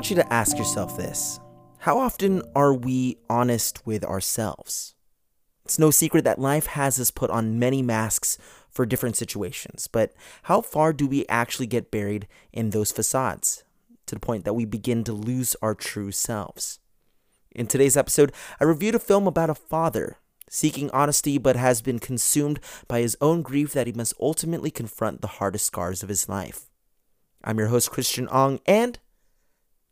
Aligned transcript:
want 0.00 0.08
you 0.08 0.16
to 0.16 0.32
ask 0.32 0.56
yourself 0.56 0.96
this 0.96 1.40
How 1.80 1.98
often 1.98 2.40
are 2.56 2.72
we 2.72 3.18
honest 3.28 3.86
with 3.86 4.02
ourselves? 4.02 4.94
It's 5.66 5.78
no 5.78 5.90
secret 5.90 6.24
that 6.24 6.38
life 6.38 6.68
has 6.68 6.98
us 6.98 7.10
put 7.10 7.28
on 7.28 7.58
many 7.58 7.82
masks 7.82 8.38
for 8.70 8.86
different 8.86 9.16
situations, 9.16 9.88
but 9.92 10.14
how 10.44 10.62
far 10.62 10.94
do 10.94 11.06
we 11.06 11.26
actually 11.28 11.66
get 11.66 11.90
buried 11.90 12.26
in 12.50 12.70
those 12.70 12.92
facades 12.92 13.62
to 14.06 14.14
the 14.14 14.22
point 14.22 14.46
that 14.46 14.54
we 14.54 14.64
begin 14.64 15.04
to 15.04 15.12
lose 15.12 15.54
our 15.60 15.74
true 15.74 16.10
selves? 16.10 16.78
In 17.54 17.66
today's 17.66 17.98
episode, 17.98 18.32
I 18.58 18.64
reviewed 18.64 18.94
a 18.94 18.98
film 18.98 19.26
about 19.26 19.50
a 19.50 19.54
father 19.54 20.16
seeking 20.48 20.90
honesty 20.92 21.36
but 21.36 21.56
has 21.56 21.82
been 21.82 21.98
consumed 21.98 22.58
by 22.88 23.02
his 23.02 23.18
own 23.20 23.42
grief 23.42 23.74
that 23.74 23.86
he 23.86 23.92
must 23.92 24.14
ultimately 24.18 24.70
confront 24.70 25.20
the 25.20 25.36
hardest 25.36 25.66
scars 25.66 26.02
of 26.02 26.08
his 26.08 26.26
life. 26.26 26.70
I'm 27.44 27.58
your 27.58 27.68
host, 27.68 27.90
Christian 27.90 28.28
Ang, 28.32 28.60
and 28.64 28.98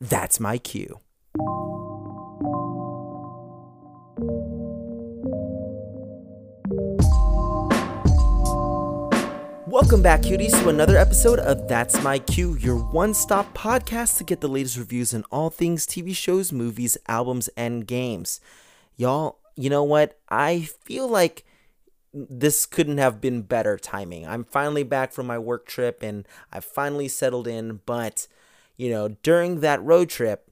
that's 0.00 0.38
my 0.38 0.58
cue. 0.58 1.00
Welcome 9.66 10.02
back, 10.02 10.22
cuties, 10.22 10.50
to 10.62 10.70
another 10.70 10.96
episode 10.96 11.38
of 11.38 11.68
That's 11.68 12.02
My 12.02 12.18
Cue, 12.18 12.56
your 12.56 12.76
one 12.76 13.12
stop 13.14 13.54
podcast 13.54 14.16
to 14.18 14.24
get 14.24 14.40
the 14.40 14.48
latest 14.48 14.76
reviews 14.76 15.14
on 15.14 15.24
all 15.30 15.50
things 15.50 15.86
TV 15.86 16.14
shows, 16.16 16.52
movies, 16.52 16.96
albums, 17.06 17.48
and 17.56 17.86
games. 17.86 18.40
Y'all, 18.96 19.38
you 19.56 19.68
know 19.70 19.84
what? 19.84 20.18
I 20.28 20.60
feel 20.82 21.06
like 21.06 21.44
this 22.12 22.66
couldn't 22.66 22.98
have 22.98 23.20
been 23.20 23.42
better 23.42 23.76
timing. 23.76 24.26
I'm 24.26 24.44
finally 24.44 24.82
back 24.82 25.12
from 25.12 25.26
my 25.26 25.38
work 25.38 25.66
trip 25.66 26.02
and 26.02 26.26
I've 26.52 26.64
finally 26.64 27.08
settled 27.08 27.46
in, 27.46 27.80
but 27.84 28.26
you 28.78 28.90
know, 28.90 29.08
during 29.22 29.60
that 29.60 29.82
road 29.82 30.08
trip, 30.08 30.50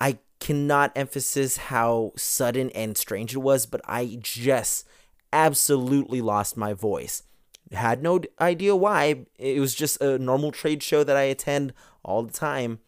I 0.00 0.18
cannot 0.40 0.90
emphasize 0.96 1.56
how 1.56 2.12
sudden 2.16 2.70
and 2.70 2.96
strange 2.96 3.34
it 3.34 3.38
was, 3.38 3.66
but 3.66 3.82
I 3.84 4.18
just 4.20 4.88
absolutely 5.32 6.20
lost 6.20 6.56
my 6.56 6.72
voice. 6.72 7.22
Had 7.70 8.02
no 8.02 8.20
idea 8.40 8.74
why. 8.74 9.26
It 9.38 9.60
was 9.60 9.74
just 9.74 10.00
a 10.00 10.18
normal 10.18 10.50
trade 10.50 10.82
show 10.82 11.04
that 11.04 11.16
I 11.16 11.22
attend 11.22 11.74
all 12.02 12.22
the 12.22 12.32
time. 12.32 12.80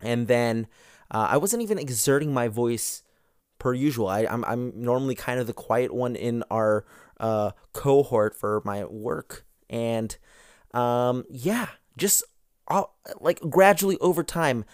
And 0.00 0.26
then 0.26 0.66
uh, 1.10 1.28
I 1.30 1.36
wasn't 1.36 1.62
even 1.62 1.78
exerting 1.78 2.32
my 2.32 2.48
voice 2.48 3.02
per 3.58 3.74
usual. 3.74 4.08
I, 4.08 4.20
am 4.20 4.44
I'm, 4.44 4.44
I'm 4.44 4.82
normally 4.82 5.14
kind 5.14 5.38
of 5.38 5.46
the 5.46 5.52
quiet 5.52 5.92
one 5.92 6.16
in 6.16 6.42
our 6.50 6.86
uh, 7.20 7.50
cohort 7.74 8.34
for 8.34 8.62
my 8.64 8.84
work. 8.84 9.44
And 9.68 10.16
um, 10.72 11.24
yeah, 11.28 11.68
just 11.98 12.24
Like 13.20 13.40
gradually 13.48 13.98
over 13.98 14.22
time, 14.22 14.64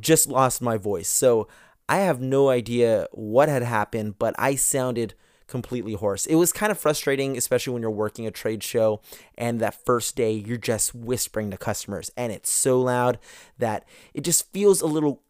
just 0.00 0.28
lost 0.28 0.62
my 0.62 0.76
voice. 0.76 1.08
So 1.08 1.48
I 1.88 1.98
have 1.98 2.20
no 2.20 2.48
idea 2.48 3.08
what 3.12 3.48
had 3.48 3.62
happened, 3.62 4.18
but 4.18 4.34
I 4.38 4.54
sounded 4.54 5.14
completely 5.46 5.94
hoarse. 5.94 6.26
It 6.26 6.36
was 6.36 6.52
kind 6.52 6.70
of 6.70 6.78
frustrating, 6.78 7.36
especially 7.36 7.72
when 7.72 7.82
you're 7.82 7.90
working 7.90 8.26
a 8.26 8.30
trade 8.30 8.62
show 8.62 9.00
and 9.36 9.60
that 9.60 9.84
first 9.84 10.14
day 10.14 10.32
you're 10.32 10.56
just 10.56 10.94
whispering 10.94 11.50
to 11.50 11.56
customers 11.56 12.10
and 12.16 12.32
it's 12.32 12.50
so 12.50 12.80
loud 12.80 13.18
that 13.58 13.84
it 14.14 14.22
just 14.22 14.50
feels 14.52 14.80
a 14.80 14.86
little 14.86 15.22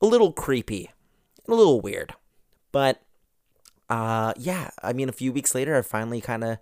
a 0.00 0.06
little 0.06 0.32
creepy 0.32 0.90
a 1.48 1.54
little 1.54 1.80
weird. 1.80 2.14
But 2.70 3.02
uh 3.90 4.34
yeah, 4.36 4.70
I 4.82 4.92
mean 4.92 5.08
a 5.08 5.12
few 5.12 5.32
weeks 5.32 5.54
later 5.54 5.74
I 5.76 5.82
finally 5.82 6.20
kind 6.20 6.44
of 6.44 6.58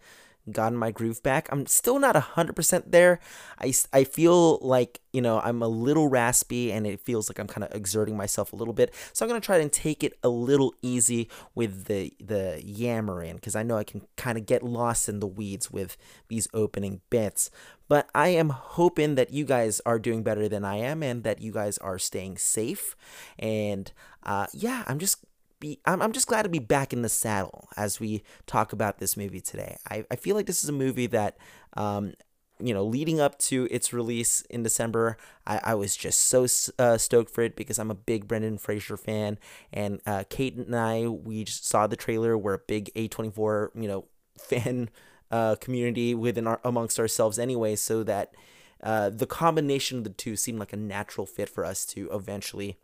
gotten 0.51 0.79
my 0.79 0.91
groove 0.91 1.23
back. 1.23 1.49
I'm 1.51 1.67
still 1.67 1.99
not 1.99 2.15
100% 2.15 2.91
there. 2.91 3.21
I, 3.59 3.73
I 3.93 4.05
feel 4.05 4.59
like, 4.59 5.01
you 5.13 5.21
know, 5.21 5.41
I'm 5.41 5.63
a 5.63 5.69
little 5.69 6.09
raspy 6.09 6.73
and 6.73 6.87
it 6.87 7.01
feels 7.01 7.29
like 7.29 7.39
I'm 7.39 7.47
kind 7.47 7.65
of 7.65 7.75
exerting 7.75 8.17
myself 8.17 8.53
a 8.53 8.57
little 8.57 8.75
bit. 8.75 8.93
So 9.13 9.25
I'm 9.25 9.29
going 9.29 9.41
to 9.41 9.45
try 9.45 9.59
and 9.59 9.73
take 9.73 10.05
it 10.05 10.19
a 10.23 10.29
little 10.29 10.75
easy 10.83 11.31
with 11.55 11.85
the 11.85 12.13
the 12.21 12.61
yammering 12.65 13.39
cuz 13.39 13.57
I 13.57 13.63
know 13.63 13.77
I 13.77 13.85
can 13.85 14.03
kind 14.17 14.37
of 14.37 14.47
get 14.47 14.63
lost 14.63 15.09
in 15.09 15.21
the 15.21 15.27
weeds 15.27 15.71
with 15.71 15.97
these 16.29 16.49
opening 16.53 17.01
bits. 17.11 17.51
But 17.89 18.09
I 18.15 18.29
am 18.29 18.49
hoping 18.51 19.15
that 19.15 19.33
you 19.33 19.45
guys 19.45 19.81
are 19.85 19.99
doing 19.99 20.23
better 20.23 20.49
than 20.49 20.65
I 20.65 20.77
am 20.77 21.03
and 21.03 21.23
that 21.25 21.41
you 21.41 21.53
guys 21.53 21.77
are 21.79 21.99
staying 21.99 22.39
safe. 22.39 22.97
And 23.39 23.93
uh, 24.23 24.47
yeah, 24.53 24.85
I'm 24.87 24.99
just 24.99 25.19
be 25.65 25.81
I'm, 25.85 26.03
I'm 26.03 26.13
just 26.13 26.27
glad 26.27 26.43
to 26.43 26.49
be 26.49 26.59
back 26.59 26.93
in 26.93 27.03
the 27.03 27.09
saddle 27.09 27.69
as 27.77 27.99
we 27.99 28.23
talk 28.47 28.73
about 28.73 28.99
this 28.99 29.17
movie 29.17 29.41
today. 29.41 29.77
I, 29.91 30.05
I 30.11 30.17
feel 30.17 30.37
like 30.37 30.47
this 30.47 30.63
is 30.63 30.69
a 30.69 30.73
movie 30.73 31.07
that 31.09 31.37
um, 31.75 32.15
you 32.61 32.73
know, 32.73 32.85
leading 32.85 33.21
up 33.21 33.39
to 33.39 33.67
its 33.71 33.93
release 33.93 34.43
in 34.43 34.63
December, 34.63 35.17
I, 35.45 35.61
I 35.65 35.75
was 35.75 35.97
just 35.97 36.21
so 36.21 36.47
uh, 36.79 36.99
stoked 36.99 37.31
for 37.31 37.43
it 37.43 37.57
because 37.57 37.79
I'm 37.79 37.91
a 37.91 37.97
big 37.97 38.29
Brendan 38.29 38.59
Fraser 38.59 38.97
fan, 38.97 39.39
and 39.73 40.01
uh, 40.07 40.25
Kate 40.29 40.55
and 40.55 40.77
I 40.77 41.09
we 41.09 41.45
just 41.45 41.67
saw 41.67 41.87
the 41.87 41.97
trailer. 41.97 42.39
We're 42.39 42.55
a 42.55 42.59
big 42.59 42.93
A24 42.95 43.71
you 43.75 43.89
know 43.89 44.05
fan 44.39 44.91
uh, 45.31 45.57
community 45.57 46.15
within 46.15 46.47
our 46.47 46.61
amongst 46.63 47.01
ourselves 47.01 47.39
anyway, 47.39 47.75
so 47.75 48.05
that 48.05 48.35
uh, 48.83 49.11
the 49.11 49.27
combination 49.27 49.99
of 49.99 50.05
the 50.05 50.11
two 50.11 50.37
seemed 50.37 50.61
like 50.61 50.73
a 50.73 50.77
natural 50.77 51.27
fit 51.27 51.49
for 51.49 51.65
us 51.65 51.85
to 51.87 52.09
eventually 52.13 52.77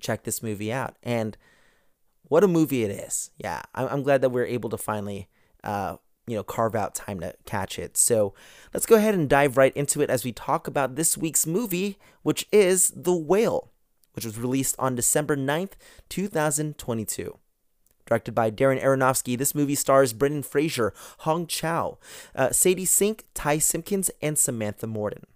check 0.00 0.24
this 0.24 0.42
movie 0.42 0.72
out. 0.72 0.96
And 1.02 1.36
what 2.30 2.44
a 2.44 2.48
movie 2.48 2.84
it 2.84 2.92
is. 2.92 3.32
Yeah, 3.36 3.60
I'm, 3.74 3.88
I'm 3.88 4.02
glad 4.04 4.20
that 4.22 4.30
we're 4.30 4.46
able 4.46 4.70
to 4.70 4.78
finally, 4.78 5.28
uh, 5.64 5.96
you 6.28 6.36
know, 6.36 6.44
carve 6.44 6.76
out 6.76 6.94
time 6.94 7.18
to 7.20 7.34
catch 7.44 7.76
it. 7.76 7.96
So 7.96 8.34
let's 8.72 8.86
go 8.86 8.94
ahead 8.94 9.16
and 9.16 9.28
dive 9.28 9.56
right 9.56 9.76
into 9.76 10.00
it 10.00 10.08
as 10.08 10.24
we 10.24 10.30
talk 10.30 10.68
about 10.68 10.94
this 10.94 11.18
week's 11.18 11.44
movie, 11.44 11.98
which 12.22 12.46
is 12.52 12.92
The 12.94 13.12
Whale, 13.12 13.72
which 14.12 14.24
was 14.24 14.38
released 14.38 14.76
on 14.78 14.94
December 14.94 15.36
9th, 15.36 15.72
2022. 16.08 17.36
Directed 18.06 18.32
by 18.32 18.48
Darren 18.52 18.80
Aronofsky, 18.80 19.36
this 19.36 19.54
movie 19.54 19.74
stars 19.74 20.12
Brendan 20.12 20.44
Fraser, 20.44 20.94
Hong 21.18 21.48
Chau, 21.48 21.98
uh, 22.36 22.50
Sadie 22.50 22.84
Sink, 22.84 23.24
Ty 23.34 23.58
Simpkins, 23.58 24.08
and 24.22 24.38
Samantha 24.38 24.86
Morton. 24.86 25.26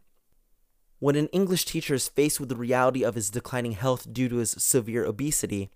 When 1.00 1.16
an 1.16 1.26
English 1.28 1.64
teacher 1.64 1.94
is 1.94 2.06
faced 2.06 2.38
with 2.38 2.48
the 2.48 2.56
reality 2.56 3.02
of 3.02 3.16
his 3.16 3.30
declining 3.30 3.72
health 3.72 4.12
due 4.12 4.28
to 4.28 4.36
his 4.36 4.52
severe 4.52 5.04
obesity, 5.04 5.70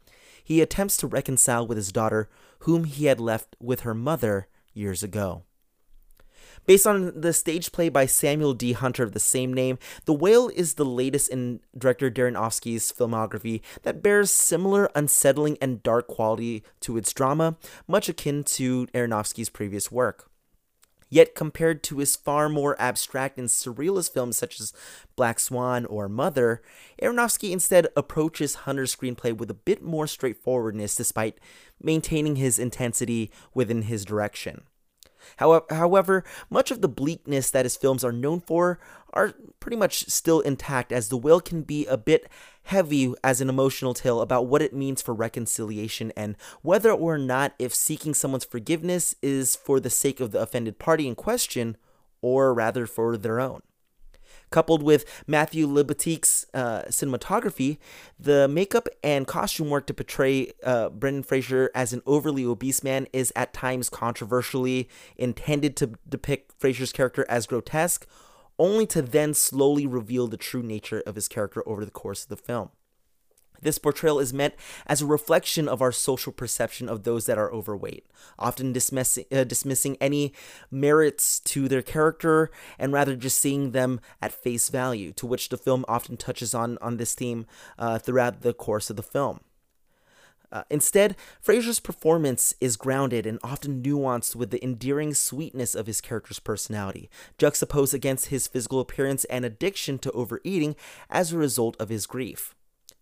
he 0.49 0.63
attempts 0.63 0.97
to 0.97 1.07
reconcile 1.07 1.67
with 1.67 1.77
his 1.77 1.93
daughter, 1.93 2.27
whom 2.61 2.85
he 2.85 3.05
had 3.05 3.21
left 3.21 3.55
with 3.61 3.81
her 3.81 3.93
mother 3.93 4.49
years 4.73 5.03
ago. 5.03 5.43
Based 6.65 6.87
on 6.87 7.21
the 7.21 7.35
stage 7.35 7.71
play 7.71 7.91
by 7.91 8.07
Samuel 8.07 8.55
D. 8.55 8.73
Hunter 8.73 9.03
of 9.03 9.13
the 9.13 9.21
same 9.21 9.53
name, 9.53 9.79
The 10.07 10.15
Whale 10.15 10.49
is 10.49 10.75
the 10.75 10.87
latest 10.87 11.29
in 11.29 11.61
director 11.77 12.11
Darren 12.11 12.33
filmography 12.33 13.61
that 13.83 14.03
bears 14.03 14.31
similar 14.31 14.89
unsettling 14.95 15.59
and 15.61 15.83
dark 15.83 16.07
quality 16.09 16.63
to 16.81 16.97
its 16.97 17.13
drama, 17.13 17.59
much 17.87 18.09
akin 18.09 18.43
to 18.45 18.87
Aronofsky's 18.95 19.51
previous 19.51 19.93
work. 19.93 20.28
Yet, 21.09 21.35
compared 21.35 21.83
to 21.85 21.99
his 21.99 22.17
far 22.17 22.49
more 22.49 22.81
abstract 22.81 23.39
and 23.39 23.49
surrealist 23.49 24.13
films 24.13 24.37
such 24.37 24.61
as 24.61 24.73
Black 25.17 25.41
Swan 25.41 25.87
or 25.87 26.09
Mother, 26.09 26.63
Aronofsky 27.03 27.51
instead 27.51 27.89
approaches 27.97 28.55
Hunter's 28.55 28.95
screenplay 28.95 29.37
with 29.37 29.51
a 29.51 29.55
bit 29.55 29.83
more 29.83 30.07
straightforwardness 30.07 30.95
despite 30.95 31.39
maintaining 31.83 32.37
his 32.37 32.59
intensity 32.59 33.31
within 33.55 33.83
his 33.83 34.05
direction. 34.05 34.63
However, 35.37 36.25
much 36.49 36.71
of 36.71 36.81
the 36.81 36.89
bleakness 36.89 37.51
that 37.51 37.65
his 37.65 37.77
films 37.77 38.05
are 38.05 38.13
known 38.13 38.41
for 38.41 38.79
are 39.13 39.35
pretty 39.61 39.77
much 39.77 40.07
still 40.07 40.41
intact, 40.41 40.93
as 40.93 41.09
The 41.09 41.17
Whale 41.17 41.41
can 41.41 41.63
be 41.63 41.87
a 41.87 41.97
bit 41.97 42.29
heavy 42.69 43.15
as 43.25 43.41
an 43.41 43.49
emotional 43.49 43.95
tale 43.95 44.21
about 44.21 44.47
what 44.47 44.61
it 44.61 44.75
means 44.75 45.01
for 45.01 45.15
reconciliation 45.15 46.13
and 46.15 46.37
whether 46.61 46.91
or 46.91 47.17
not 47.17 47.55
if 47.59 47.75
seeking 47.75 48.13
someone's 48.13 48.45
forgiveness 48.45 49.15
is 49.23 49.57
for 49.57 49.81
the 49.81 49.89
sake 49.89 50.21
of 50.21 50.33
the 50.33 50.41
offended 50.41 50.79
party 50.79 51.09
in 51.09 51.15
question 51.15 51.79
or 52.21 52.53
rather 52.53 52.87
for 52.87 53.17
their 53.17 53.41
own. 53.41 53.63
Coupled 54.51 54.83
with 54.83 55.07
Matthew 55.27 55.67
Libatique's 55.67 56.45
uh, 56.53 56.83
cinematography, 56.89 57.79
the 58.21 58.47
makeup 58.49 58.87
and 59.03 59.27
costume 59.27 59.71
work 59.71 59.87
to 59.87 59.95
portray 59.95 60.53
uh, 60.63 60.91
Brendan 60.91 61.23
Fraser 61.23 61.71
as 61.75 61.95
an 61.95 62.03
overly 62.05 62.45
obese 62.45 62.85
man 62.85 63.07
is 63.15 63.33
at 63.35 63.55
times 63.55 63.89
controversially 63.89 64.91
intended 65.17 65.75
to 65.77 65.93
depict 66.07 66.53
Fraser's 66.59 66.93
character 66.93 67.25
as 67.31 67.47
grotesque, 67.47 68.07
only 68.59 68.87
to 68.87 69.03
then 69.03 69.35
slowly 69.35 69.87
reveal 69.87 70.27
the 70.27 70.37
true 70.37 70.63
nature 70.63 71.03
of 71.07 71.15
his 71.15 71.29
character 71.29 71.63
over 71.67 71.85
the 71.85 71.91
course 71.91 72.23
of 72.23 72.29
the 72.29 72.37
film. 72.37 72.71
This 73.61 73.79
portrayal 73.79 74.21
is 74.21 74.33
meant 74.33 74.55
as 74.87 75.03
a 75.03 75.07
reflection 75.07 75.69
of 75.69 75.83
our 75.83 75.93
social 75.93 76.33
perception 76.33 76.89
of 76.89 77.03
those 77.03 77.27
that 77.27 77.39
are 77.39 77.53
overweight, 77.53 78.07
often 78.39 78.73
dismissing, 78.73 79.25
uh, 79.33 79.45
dismissing 79.45 79.97
any 80.01 80.33
merits 80.71 81.41
to 81.41 81.69
their 81.69 81.83
character 81.83 82.51
and 82.79 82.93
rather 82.93 83.17
just 83.17 83.39
seeing 83.41 83.73
them 83.73 84.01
at 84.23 84.33
face 84.33 84.69
value, 84.69 85.13
to 85.15 85.27
which 85.27 85.49
the 85.49 85.59
film 85.59 85.85
often 85.89 86.17
touches 86.17 86.55
on, 86.55 86.79
on 86.81 86.97
this 86.99 87.15
theme 87.15 87.47
uh, 87.79 87.99
throughout 87.99 88.43
the 88.43 88.55
course 88.55 88.91
of 88.91 88.97
the 88.97 89.03
film. 89.03 89.41
Uh, 90.51 90.63
instead, 90.71 91.17
Fraser's 91.41 91.81
performance 91.81 92.55
is 92.61 92.77
grounded 92.77 93.27
and 93.27 93.39
often 93.43 93.83
nuanced 93.83 94.35
with 94.35 94.51
the 94.51 94.63
endearing 94.65 95.15
sweetness 95.15 95.75
of 95.75 95.87
his 95.87 96.01
character's 96.01 96.39
personality, 96.39 97.11
juxtaposed 97.37 97.95
against 97.95 98.27
his 98.27 98.47
physical 98.47 98.81
appearance 98.81 99.25
and 99.27 99.45
addiction 99.45 99.99
to 99.99 100.13
overeating 100.13 100.75
as 101.11 101.33
a 101.33 101.39
result 101.39 101.77
of 101.79 101.91
his 101.91 102.07
grief. 102.07 102.55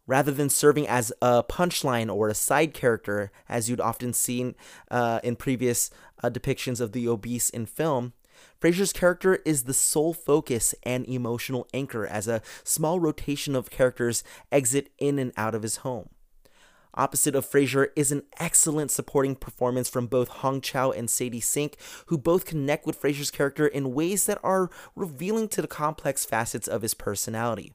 Rather 0.08 0.30
than 0.30 0.48
serving 0.48 0.86
as 0.86 1.12
a 1.20 1.42
punchline 1.42 2.14
or 2.14 2.28
a 2.28 2.34
side 2.34 2.72
character, 2.72 3.32
as 3.48 3.68
you'd 3.68 3.80
often 3.80 4.12
seen 4.12 4.54
uh, 4.90 5.20
in 5.24 5.34
previous 5.34 5.90
uh, 6.22 6.30
depictions 6.30 6.80
of 6.80 6.92
the 6.92 7.08
obese 7.08 7.50
in 7.50 7.66
film, 7.66 8.12
Fraser's 8.60 8.92
character 8.92 9.36
is 9.44 9.64
the 9.64 9.74
sole 9.74 10.14
focus 10.14 10.74
and 10.82 11.06
emotional 11.06 11.66
anchor 11.74 12.06
as 12.06 12.28
a 12.28 12.42
small 12.64 13.00
rotation 13.00 13.56
of 13.56 13.70
characters 13.70 14.22
exit 14.52 14.90
in 14.98 15.18
and 15.18 15.32
out 15.36 15.54
of 15.54 15.62
his 15.62 15.76
home. 15.78 16.08
Opposite 16.96 17.34
of 17.34 17.44
Fraser 17.44 17.92
is 17.94 18.10
an 18.10 18.22
excellent 18.38 18.90
supporting 18.90 19.36
performance 19.36 19.88
from 19.88 20.06
both 20.06 20.28
Hong 20.28 20.60
Chau 20.60 20.90
and 20.90 21.10
Sadie 21.10 21.40
Sink, 21.40 21.76
who 22.06 22.16
both 22.16 22.46
connect 22.46 22.86
with 22.86 22.96
Fraser's 22.96 23.30
character 23.30 23.66
in 23.66 23.94
ways 23.94 24.26
that 24.26 24.38
are 24.42 24.70
revealing 24.94 25.48
to 25.48 25.62
the 25.62 25.68
complex 25.68 26.24
facets 26.24 26.66
of 26.66 26.82
his 26.82 26.94
personality. 26.94 27.72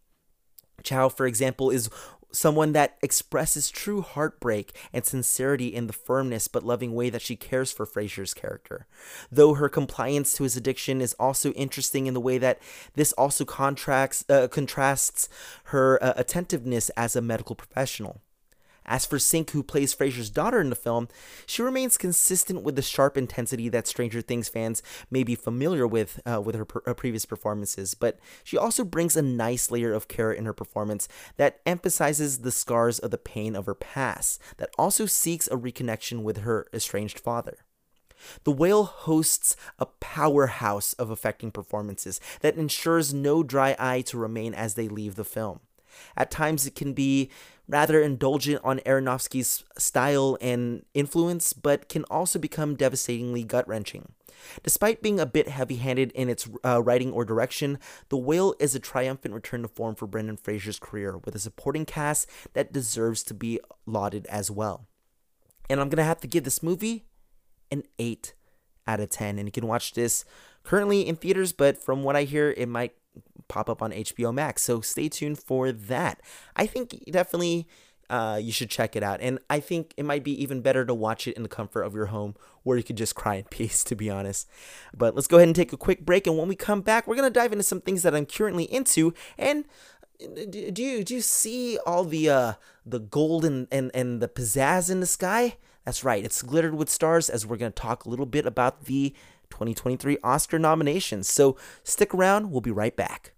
Chau, 0.84 1.10
for 1.10 1.28
example, 1.28 1.70
is 1.70 1.90
someone 2.32 2.72
that 2.72 2.98
expresses 3.02 3.70
true 3.70 4.02
heartbreak 4.02 4.76
and 4.94 5.06
sincerity 5.06 5.68
in 5.68 5.88
the 5.88 5.94
firmness 5.94 6.48
but 6.48 6.64
loving 6.64 6.94
way 6.94 7.10
that 7.10 7.22
she 7.22 7.36
cares 7.36 7.72
for 7.72 7.86
Fraser's 7.86 8.34
character. 8.34 8.88
Though 9.32 9.56
her 9.56 9.70
compliance 9.70 10.34
to 10.36 10.44
his 10.44 10.56
addiction 10.56 11.02
is 11.02 11.14
also 11.16 11.52
interesting 11.52 12.08
in 12.08 12.14
the 12.14 12.22
way 12.22 12.38
that 12.38 12.60
this 12.96 13.12
also 13.14 13.46
contracts, 13.46 14.24
uh, 14.30 14.48
contrasts 14.48 15.30
her 15.66 16.02
uh, 16.02 16.14
attentiveness 16.16 16.90
as 16.92 17.16
a 17.16 17.22
medical 17.22 17.56
professional. 17.56 18.22
As 18.86 19.06
for 19.06 19.20
Sink, 19.20 19.52
who 19.52 19.64
plays 19.64 19.94
Fraser's 19.94 20.30
daughter 20.30 20.60
in 20.60 20.70
the 20.70 20.76
film, 20.76 21.08
she 21.46 21.62
remains 21.62 21.98
consistent 21.98 22.64
with 22.64 22.76
the 22.76 22.82
sharp 22.82 23.16
intensity 23.16 23.70
that 23.70 23.88
Stranger 23.88 24.22
Things 24.22 24.50
fans 24.50 24.82
may 25.10 25.24
be 25.24 25.36
familiar 25.36 25.86
with 25.86 26.20
uh, 26.26 26.42
with 26.42 26.56
her, 26.56 26.68
her, 26.74 26.90
uh, 26.90 26.94
previous 26.94 27.26
performances, 27.26 27.94
but 27.94 28.20
she 28.44 28.58
also 28.58 28.84
brings 28.84 29.16
a 29.16 29.22
nice 29.22 29.70
layer 29.70 29.94
of 29.94 30.08
care 30.08 30.32
in 30.32 30.46
her 30.46 30.54
performance 30.54 31.08
that 31.38 31.60
emphasizes 31.66 32.40
the 32.40 32.52
scars 32.52 33.00
of 33.00 33.12
the 33.12 33.18
pain 33.18 33.56
of 33.56 33.66
her 33.66 33.76
past, 33.76 34.42
that 34.58 34.70
also 34.78 35.06
seeks 35.06 35.48
a 35.48 35.58
reconnection 35.58 36.24
with 36.24 36.38
her 36.38 36.68
estranged 36.74 37.20
father. 37.20 37.60
The 38.44 38.52
Whale 38.52 38.84
hosts 38.84 39.56
a 39.80 39.86
powerhouse 39.86 40.94
of 40.94 41.10
affecting 41.10 41.52
performances 41.52 42.20
that 42.42 42.56
ensures 42.56 43.14
no 43.14 43.44
dry 43.44 43.76
eye 43.80 44.02
to 44.02 44.18
remain 44.18 44.54
as 44.54 44.76
they 44.76 44.88
leave 44.88 45.16
the 45.16 45.24
film. 45.24 45.62
At 46.16 46.32
times, 46.32 46.66
it 46.66 46.76
can 46.76 46.94
be 46.94 47.30
rather 47.68 48.02
indulgent 48.02 48.62
on 48.64 48.80
Aronofsky's 48.80 49.64
style 49.78 50.38
and 50.42 50.86
influence, 50.94 51.54
but 51.54 51.90
can 51.90 52.04
also 52.06 52.38
become 52.38 52.76
devastatingly 52.76 53.44
gut 53.44 53.68
wrenching. 53.68 54.12
Despite 54.64 55.02
being 55.02 55.20
a 55.20 55.26
bit 55.26 55.48
heavy 55.48 55.76
handed 55.76 56.12
in 56.12 56.30
its 56.30 56.50
uh, 56.66 56.82
writing 56.82 57.12
or 57.12 57.26
direction, 57.26 57.80
The 58.10 58.18
Whale 58.18 58.56
is 58.60 58.76
a 58.76 58.80
triumphant 58.80 59.34
return 59.34 59.62
to 59.62 59.68
form 59.68 59.96
for 59.96 60.08
Brendan 60.08 60.38
Fraser's 60.38 60.80
career, 60.80 61.18
with 61.18 61.36
a 61.36 61.40
supporting 61.40 61.86
cast 61.86 62.30
that 62.54 62.74
deserves 62.74 63.24
to 63.24 63.34
be 63.34 63.60
lauded 63.86 64.26
as 64.28 64.52
well. 64.52 64.88
And 65.70 65.80
I'm 65.80 65.90
going 65.90 65.98
to 65.98 66.04
have 66.04 66.22
to 66.22 66.28
give 66.28 66.44
this 66.44 66.64
movie 66.64 67.06
an 67.72 67.84
8 67.98 68.34
out 68.88 69.00
of 69.00 69.10
10. 69.10 69.40
And 69.40 69.48
you 69.48 69.52
can 69.52 69.68
watch 69.68 69.94
this 69.94 70.26
currently 70.64 71.08
in 71.08 71.16
theaters, 71.16 71.54
but 71.54 71.78
from 71.78 72.04
what 72.04 72.16
I 72.16 72.24
hear, 72.24 72.54
it 72.58 72.68
might 72.68 72.94
pop 73.52 73.70
up 73.70 73.82
on 73.82 73.92
HBO 73.92 74.34
Max. 74.34 74.62
So 74.62 74.80
stay 74.80 75.10
tuned 75.10 75.38
for 75.38 75.74
that. 75.74 76.22
I 76.56 76.66
think 76.66 77.04
definitely 77.12 77.68
uh, 78.10 78.40
you 78.42 78.52
should 78.52 78.70
check 78.70 78.96
it 78.96 79.04
out. 79.04 79.20
And 79.22 79.40
I 79.50 79.60
think 79.60 79.94
it 79.98 80.06
might 80.06 80.24
be 80.24 80.42
even 80.42 80.62
better 80.62 80.86
to 80.86 80.94
watch 80.94 81.28
it 81.28 81.36
in 81.36 81.44
the 81.44 81.50
comfort 81.50 81.84
of 81.84 81.94
your 81.94 82.08
home 82.08 82.36
where 82.64 82.78
you 82.78 82.84
could 82.84 82.96
just 82.96 83.14
cry 83.14 83.36
in 83.36 83.44
peace, 83.50 83.84
to 83.84 83.96
be 83.96 84.10
honest. 84.10 84.48
But 84.96 85.16
let's 85.16 85.28
go 85.28 85.38
ahead 85.38 85.50
and 85.50 85.56
take 85.56 85.74
a 85.74 85.78
quick 85.78 86.06
break. 86.06 86.28
And 86.28 86.38
when 86.38 86.48
we 86.48 86.56
come 86.56 86.82
back, 86.82 87.08
we're 87.08 87.16
going 87.16 87.32
to 87.32 87.40
dive 87.40 87.52
into 87.52 87.64
some 87.64 87.82
things 87.82 88.04
that 88.04 88.16
I'm 88.16 88.26
currently 88.26 88.64
into. 88.64 89.14
And 89.38 89.66
do 90.50 90.84
you 90.84 91.04
do 91.04 91.16
you 91.16 91.22
see 91.22 91.80
all 91.84 92.04
the 92.04 92.30
uh 92.30 92.54
the 92.86 93.00
gold 93.00 93.44
and, 93.44 93.68
and 93.72 93.90
and 93.96 94.22
the 94.22 94.28
pizzazz 94.28 94.92
in 94.92 95.00
the 95.00 95.08
sky 95.08 95.58
that's 95.84 96.04
right 96.04 96.24
it's 96.24 96.44
glittered 96.44 96.76
with 96.76 96.92
stars 96.92 97.28
as 97.28 97.44
we're 97.44 97.58
going 97.58 97.72
to 97.72 97.82
talk 97.82 98.06
a 98.06 98.10
little 98.10 98.28
bit 98.28 98.46
about 98.46 98.86
the 98.86 99.16
2023 99.52 100.18
Oscar 100.24 100.58
nominations. 100.58 101.30
So 101.30 101.58
stick 101.84 102.14
around, 102.14 102.52
we'll 102.52 102.62
be 102.62 102.72
right 102.72 102.96
back. 102.96 103.34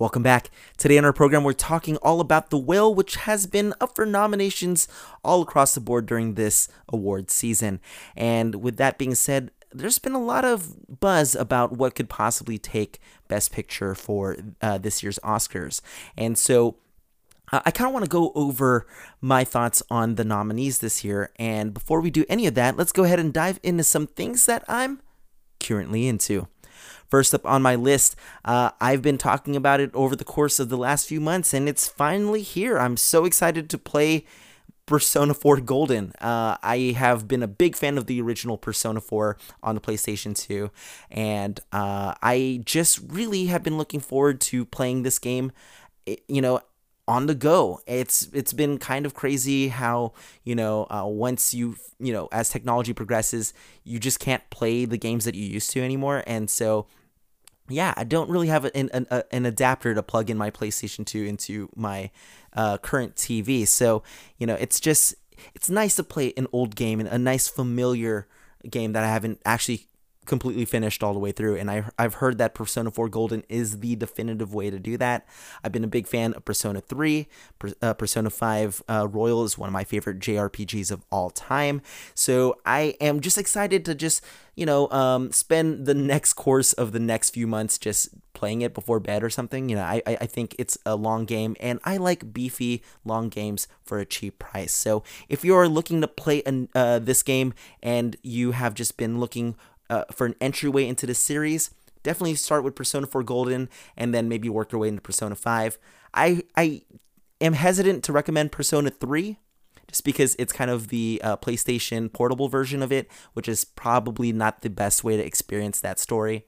Welcome 0.00 0.22
back. 0.22 0.48
Today 0.78 0.96
on 0.96 1.04
our 1.04 1.12
program, 1.12 1.44
we're 1.44 1.52
talking 1.52 1.98
all 1.98 2.22
about 2.22 2.48
The 2.48 2.56
Whale, 2.56 2.94
which 2.94 3.16
has 3.16 3.46
been 3.46 3.74
up 3.82 3.94
for 3.94 4.06
nominations 4.06 4.88
all 5.22 5.42
across 5.42 5.74
the 5.74 5.80
board 5.80 6.06
during 6.06 6.36
this 6.36 6.68
award 6.88 7.30
season. 7.30 7.80
And 8.16 8.62
with 8.62 8.78
that 8.78 8.96
being 8.96 9.14
said, 9.14 9.50
there's 9.70 9.98
been 9.98 10.14
a 10.14 10.18
lot 10.18 10.46
of 10.46 10.74
buzz 11.00 11.34
about 11.34 11.72
what 11.72 11.94
could 11.94 12.08
possibly 12.08 12.56
take 12.56 12.98
Best 13.28 13.52
Picture 13.52 13.94
for 13.94 14.38
uh, 14.62 14.78
this 14.78 15.02
year's 15.02 15.18
Oscars. 15.18 15.82
And 16.16 16.38
so 16.38 16.76
I 17.52 17.70
kind 17.70 17.86
of 17.86 17.92
want 17.92 18.06
to 18.06 18.10
go 18.10 18.32
over 18.34 18.86
my 19.20 19.44
thoughts 19.44 19.82
on 19.90 20.14
the 20.14 20.24
nominees 20.24 20.78
this 20.78 21.04
year. 21.04 21.30
And 21.36 21.74
before 21.74 22.00
we 22.00 22.10
do 22.10 22.24
any 22.26 22.46
of 22.46 22.54
that, 22.54 22.78
let's 22.78 22.92
go 22.92 23.04
ahead 23.04 23.20
and 23.20 23.34
dive 23.34 23.60
into 23.62 23.84
some 23.84 24.06
things 24.06 24.46
that 24.46 24.64
I'm 24.66 25.02
currently 25.62 26.08
into. 26.08 26.48
First 27.08 27.34
up 27.34 27.44
on 27.44 27.62
my 27.62 27.74
list, 27.74 28.16
uh, 28.44 28.70
I've 28.80 29.02
been 29.02 29.18
talking 29.18 29.56
about 29.56 29.80
it 29.80 29.90
over 29.94 30.14
the 30.14 30.24
course 30.24 30.60
of 30.60 30.68
the 30.68 30.76
last 30.76 31.06
few 31.08 31.20
months, 31.20 31.52
and 31.52 31.68
it's 31.68 31.88
finally 31.88 32.42
here. 32.42 32.78
I'm 32.78 32.96
so 32.96 33.24
excited 33.24 33.68
to 33.70 33.78
play 33.78 34.24
Persona 34.90 35.34
4 35.34 35.60
Golden. 35.60 36.12
Uh, 36.20 36.56
I 36.64 36.94
have 36.96 37.28
been 37.28 37.44
a 37.44 37.48
big 37.48 37.76
fan 37.76 37.96
of 37.96 38.06
the 38.06 38.20
original 38.20 38.58
Persona 38.58 39.00
4 39.00 39.36
on 39.62 39.76
the 39.76 39.80
PlayStation 39.80 40.36
2, 40.36 40.70
and 41.12 41.60
uh, 41.72 42.14
I 42.22 42.62
just 42.64 42.98
really 43.08 43.46
have 43.46 43.62
been 43.62 43.78
looking 43.78 44.00
forward 44.00 44.40
to 44.42 44.64
playing 44.64 45.04
this 45.04 45.20
game. 45.20 45.52
It, 46.06 46.24
you 46.26 46.42
know, 46.42 46.60
on 47.10 47.26
the 47.26 47.34
go. 47.34 47.80
It's 47.88 48.28
it's 48.32 48.52
been 48.52 48.78
kind 48.78 49.04
of 49.04 49.14
crazy 49.14 49.68
how 49.68 50.12
you 50.44 50.54
know 50.54 50.86
uh, 50.88 51.04
once 51.06 51.52
you 51.52 51.76
you 51.98 52.12
know 52.12 52.28
as 52.30 52.48
technology 52.48 52.92
progresses, 52.92 53.52
you 53.82 53.98
just 53.98 54.20
can't 54.20 54.48
play 54.50 54.84
the 54.84 54.96
games 54.96 55.24
that 55.24 55.34
you 55.34 55.44
used 55.44 55.70
to 55.72 55.82
anymore, 55.82 56.22
and 56.24 56.48
so 56.48 56.86
yeah, 57.68 57.94
I 57.96 58.04
don't 58.04 58.30
really 58.30 58.48
have 58.48 58.64
an, 58.64 58.90
an, 58.92 59.06
an 59.30 59.46
adapter 59.46 59.94
to 59.94 60.02
plug 60.02 60.28
in 60.28 60.36
my 60.36 60.50
PlayStation 60.50 61.06
2 61.06 61.24
into 61.24 61.68
my 61.76 62.10
uh, 62.52 62.78
current 62.78 63.14
TV. 63.14 63.66
So, 63.66 64.02
you 64.38 64.46
know, 64.46 64.56
it's 64.56 64.80
just, 64.80 65.14
it's 65.54 65.70
nice 65.70 65.94
to 65.94 66.02
play 66.02 66.32
an 66.36 66.48
old 66.52 66.74
game 66.74 66.98
and 66.98 67.08
a 67.08 67.16
nice 67.16 67.46
familiar 67.46 68.26
game 68.68 68.92
that 68.94 69.04
I 69.04 69.06
haven't 69.06 69.40
actually 69.44 69.86
completely 70.30 70.64
finished 70.64 71.02
all 71.02 71.12
the 71.12 71.18
way 71.18 71.32
through. 71.32 71.56
And 71.56 71.68
I, 71.68 71.84
I've 71.98 72.14
heard 72.14 72.38
that 72.38 72.54
Persona 72.54 72.92
4 72.92 73.08
Golden 73.08 73.42
is 73.48 73.80
the 73.80 73.96
definitive 73.96 74.54
way 74.54 74.70
to 74.70 74.78
do 74.78 74.96
that. 74.96 75.26
I've 75.62 75.72
been 75.72 75.82
a 75.82 75.88
big 75.88 76.06
fan 76.06 76.32
of 76.34 76.44
Persona 76.44 76.80
3. 76.80 77.28
uh, 77.82 77.94
Persona 77.94 78.30
5 78.30 78.82
uh, 78.88 79.08
Royal 79.10 79.44
is 79.44 79.58
one 79.58 79.68
of 79.68 79.72
my 79.72 79.82
favorite 79.82 80.20
JRPGs 80.20 80.92
of 80.92 81.04
all 81.10 81.30
time. 81.30 81.82
So 82.14 82.56
I 82.64 82.94
am 83.00 83.20
just 83.20 83.36
excited 83.38 83.84
to 83.86 83.94
just, 83.96 84.22
you 84.54 84.64
know, 84.64 84.88
um, 84.90 85.32
spend 85.32 85.86
the 85.86 85.94
next 85.94 86.34
course 86.34 86.72
of 86.74 86.92
the 86.92 87.00
next 87.00 87.30
few 87.30 87.48
months 87.48 87.76
just 87.76 88.10
playing 88.32 88.62
it 88.62 88.72
before 88.72 89.00
bed 89.00 89.24
or 89.24 89.30
something. 89.30 89.68
You 89.68 89.76
know, 89.76 89.82
I, 89.82 90.00
I 90.06 90.26
think 90.26 90.54
it's 90.60 90.78
a 90.86 90.94
long 90.94 91.24
game 91.24 91.56
and 91.58 91.80
I 91.84 91.96
like 91.96 92.32
beefy 92.32 92.84
long 93.04 93.30
games 93.30 93.66
for 93.82 93.98
a 93.98 94.06
cheap 94.06 94.38
price. 94.38 94.72
So 94.72 95.02
if 95.28 95.44
you're 95.44 95.68
looking 95.68 96.00
to 96.02 96.08
play 96.08 96.44
an, 96.46 96.68
uh, 96.72 97.00
this 97.00 97.24
game 97.24 97.52
and 97.82 98.16
you 98.22 98.52
have 98.52 98.74
just 98.74 98.96
been 98.96 99.18
looking 99.18 99.56
uh, 99.90 100.04
for 100.10 100.26
an 100.26 100.34
entryway 100.40 100.86
into 100.86 101.06
the 101.06 101.14
series, 101.14 101.70
definitely 102.02 102.36
start 102.36 102.64
with 102.64 102.74
Persona 102.74 103.06
4 103.06 103.22
Golden 103.22 103.68
and 103.96 104.14
then 104.14 104.28
maybe 104.28 104.48
work 104.48 104.72
your 104.72 104.80
way 104.80 104.88
into 104.88 105.02
Persona 105.02 105.34
5. 105.34 105.78
I 106.14 106.42
I 106.56 106.82
am 107.40 107.52
hesitant 107.52 108.04
to 108.04 108.12
recommend 108.12 108.52
Persona 108.52 108.90
3 108.90 109.36
just 109.88 110.04
because 110.04 110.36
it's 110.38 110.52
kind 110.52 110.70
of 110.70 110.88
the 110.88 111.20
uh, 111.24 111.36
PlayStation 111.36 112.12
portable 112.12 112.48
version 112.48 112.82
of 112.82 112.92
it, 112.92 113.10
which 113.32 113.48
is 113.48 113.64
probably 113.64 114.32
not 114.32 114.62
the 114.62 114.70
best 114.70 115.02
way 115.02 115.16
to 115.16 115.24
experience 115.24 115.80
that 115.80 115.98
story. 115.98 116.46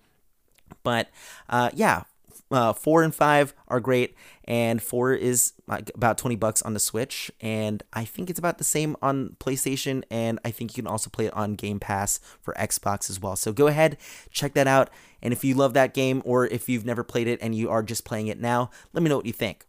But 0.85 1.11
uh, 1.49 1.71
yeah, 1.75 2.05
uh, 2.53 2.73
four 2.73 3.03
and 3.03 3.15
five 3.15 3.55
are 3.69 3.81
great, 3.81 4.15
and 4.45 4.83
four 4.83 5.15
is 5.15 5.55
like 5.67 5.91
about 5.95 6.19
20 6.19 6.37
bucks 6.37 6.63
on 6.63 6.75
the 6.75 6.81
Switch, 6.81 7.31
and 7.41 7.83
I 7.93 8.05
think 8.05 8.31
it's 8.31 8.39
about 8.39 8.59
the 8.59 8.65
same 8.65 8.97
on 9.03 9.37
PlayStation, 9.41 10.05
and 10.11 10.39
I 10.45 10.51
think 10.51 10.77
you 10.77 10.83
can 10.83 10.91
also 10.91 11.11
play 11.11 11.27
it 11.27 11.35
on 11.35 11.55
Game 11.55 11.81
Pass 11.81 12.21
for 12.41 12.55
Xbox 12.55 13.09
as 13.11 13.21
well. 13.21 13.37
So 13.37 13.53
go 13.53 13.67
ahead, 13.67 13.97
check 14.31 14.55
that 14.55 14.67
out, 14.67 14.91
and 15.23 15.33
if 15.33 15.43
you 15.43 15.55
love 15.55 15.73
that 15.75 15.95
game, 15.95 16.23
or 16.25 16.47
if 16.47 16.69
you've 16.69 16.85
never 16.85 17.03
played 17.03 17.27
it 17.27 17.39
and 17.43 17.55
you 17.55 17.71
are 17.71 17.83
just 17.83 18.05
playing 18.05 18.27
it 18.27 18.41
now, 18.41 18.71
let 18.93 19.03
me 19.03 19.09
know 19.09 19.17
what 19.17 19.27
you 19.27 19.33
think. 19.33 19.67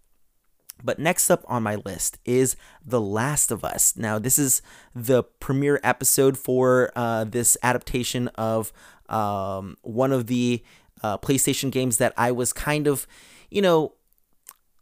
But 0.84 1.00
next 1.00 1.30
up 1.30 1.46
on 1.48 1.64
my 1.64 1.76
list 1.76 2.18
is 2.26 2.58
The 2.86 3.00
Last 3.00 3.52
of 3.52 3.64
Us. 3.64 3.96
Now, 3.96 4.20
this 4.20 4.38
is 4.38 4.62
the 4.94 5.24
premiere 5.24 5.80
episode 5.82 6.38
for 6.38 6.92
uh, 6.96 7.24
this 7.24 7.56
adaptation 7.64 8.28
of 8.30 8.74
um, 9.08 9.78
one 9.82 10.12
of 10.12 10.28
the 10.28 10.64
uh, 11.04 11.18
PlayStation 11.18 11.72
games 11.72 11.98
that 11.98 12.14
I 12.18 12.32
was 12.32 12.54
kind 12.54 12.88
of, 12.88 13.06
you 13.52 13.62
know, 13.62 13.94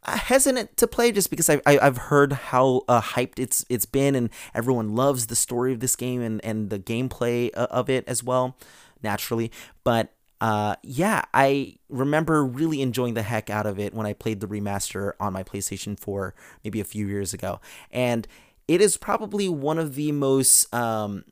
hesitant 0.03 0.77
to 0.77 0.87
play 0.87 1.11
just 1.11 1.29
because 1.29 1.49
I, 1.49 1.61
I 1.65 1.73
have 1.83 1.97
heard 1.97 2.33
how 2.33 2.83
uh, 2.87 3.01
hyped 3.01 3.37
it's 3.37 3.65
it's 3.69 3.85
been 3.85 4.15
and 4.15 4.29
everyone 4.53 4.95
loves 4.95 5.27
the 5.27 5.35
story 5.35 5.73
of 5.73 5.79
this 5.79 5.95
game 5.95 6.21
and 6.21 6.43
and 6.43 6.69
the 6.69 6.79
gameplay 6.79 7.51
uh, 7.55 7.67
of 7.69 7.89
it 7.89 8.03
as 8.07 8.23
well, 8.23 8.57
naturally. 9.03 9.51
But 9.83 10.13
uh, 10.39 10.75
yeah, 10.81 11.23
I 11.35 11.75
remember 11.87 12.43
really 12.43 12.81
enjoying 12.81 13.13
the 13.13 13.21
heck 13.21 13.51
out 13.51 13.67
of 13.67 13.77
it 13.77 13.93
when 13.93 14.07
I 14.07 14.13
played 14.13 14.39
the 14.39 14.47
remaster 14.47 15.13
on 15.19 15.33
my 15.33 15.43
PlayStation 15.43 15.99
4 15.99 16.33
maybe 16.63 16.81
a 16.81 16.83
few 16.83 17.07
years 17.07 17.31
ago. 17.31 17.61
And 17.91 18.27
it 18.67 18.81
is 18.81 18.97
probably 18.97 19.47
one 19.49 19.77
of 19.77 19.93
the 19.93 20.11
most 20.11 20.73
um, 20.73 21.25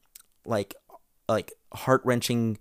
like 0.46 0.76
like 1.28 1.54
heart 1.74 2.02
wrenching 2.06 2.60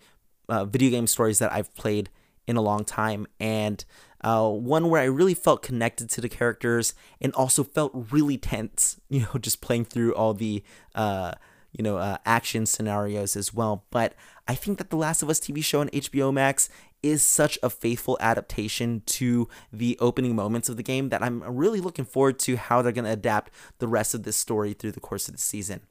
uh, 0.49 0.65
video 0.65 0.91
game 0.91 1.07
stories 1.07 1.39
that 1.39 1.53
I've 1.53 1.75
played 1.75 2.09
in 2.49 2.57
a 2.57 2.63
long 2.63 2.85
time, 2.85 3.27
and 3.39 3.85
uh, 4.23 4.49
one 4.49 4.91
where 4.91 5.01
I 5.01 5.05
really 5.05 5.35
felt 5.35 5.63
connected 5.63 6.11
to 6.11 6.21
the 6.21 6.29
characters 6.29 6.95
and 7.21 7.33
also 7.35 7.63
felt 7.63 7.93
really 8.11 8.39
tense. 8.39 9.01
You 9.11 9.21
know, 9.21 9.39
just 9.39 9.61
playing 9.61 9.87
through 9.87 10.15
all 10.15 10.35
the 10.35 10.63
uh, 10.95 11.33
you 11.73 11.83
know 11.85 11.99
uh, 11.99 12.19
action 12.27 12.67
scenarios 12.67 13.37
as 13.37 13.55
well. 13.55 13.85
But 13.91 14.15
I 14.47 14.55
think 14.55 14.79
that 14.79 14.91
the 14.91 14.97
Last 14.97 15.23
of 15.23 15.31
Us 15.31 15.39
TV 15.39 15.63
show 15.63 15.81
on 15.81 15.89
HBO 15.91 16.33
Max 16.33 16.69
is 17.03 17.23
such 17.23 17.59
a 17.63 17.71
faithful 17.71 18.17
adaptation 18.21 19.03
to 19.07 19.49
the 19.73 19.97
opening 20.01 20.35
moments 20.35 20.69
of 20.69 20.77
the 20.77 20.83
game 20.83 21.11
that 21.11 21.23
I'm 21.23 21.43
really 21.45 21.81
looking 21.81 22.05
forward 22.05 22.39
to 22.41 22.57
how 22.57 22.83
they're 22.83 22.93
going 22.93 23.05
to 23.05 23.13
adapt 23.13 23.53
the 23.79 23.87
rest 23.87 24.15
of 24.15 24.25
this 24.25 24.37
story 24.37 24.73
through 24.73 24.93
the 24.93 25.01
course 25.01 25.29
of 25.29 25.35
the 25.35 25.41
season. 25.41 25.83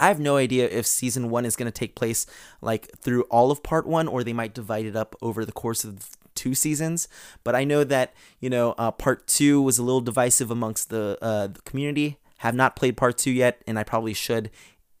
I 0.00 0.08
have 0.08 0.18
no 0.18 0.36
idea 0.36 0.68
if 0.68 0.86
season 0.86 1.30
one 1.30 1.44
is 1.44 1.54
going 1.54 1.70
to 1.70 1.78
take 1.78 1.94
place 1.94 2.26
like 2.60 2.90
through 2.98 3.22
all 3.24 3.50
of 3.50 3.62
part 3.62 3.86
one, 3.86 4.08
or 4.08 4.24
they 4.24 4.32
might 4.32 4.54
divide 4.54 4.86
it 4.86 4.96
up 4.96 5.14
over 5.22 5.44
the 5.44 5.52
course 5.52 5.84
of 5.84 6.08
two 6.34 6.54
seasons. 6.54 7.06
But 7.44 7.54
I 7.54 7.64
know 7.64 7.84
that 7.84 8.14
you 8.40 8.50
know 8.50 8.74
uh, 8.78 8.90
part 8.90 9.26
two 9.26 9.60
was 9.62 9.78
a 9.78 9.82
little 9.82 10.00
divisive 10.00 10.50
amongst 10.50 10.88
the, 10.88 11.18
uh, 11.20 11.48
the 11.48 11.60
community. 11.62 12.18
Have 12.38 12.54
not 12.54 12.74
played 12.74 12.96
part 12.96 13.18
two 13.18 13.30
yet, 13.30 13.62
and 13.66 13.78
I 13.78 13.84
probably 13.84 14.14
should 14.14 14.50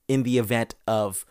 in 0.06 0.22
the 0.24 0.38
event 0.38 0.74
of 0.86 1.24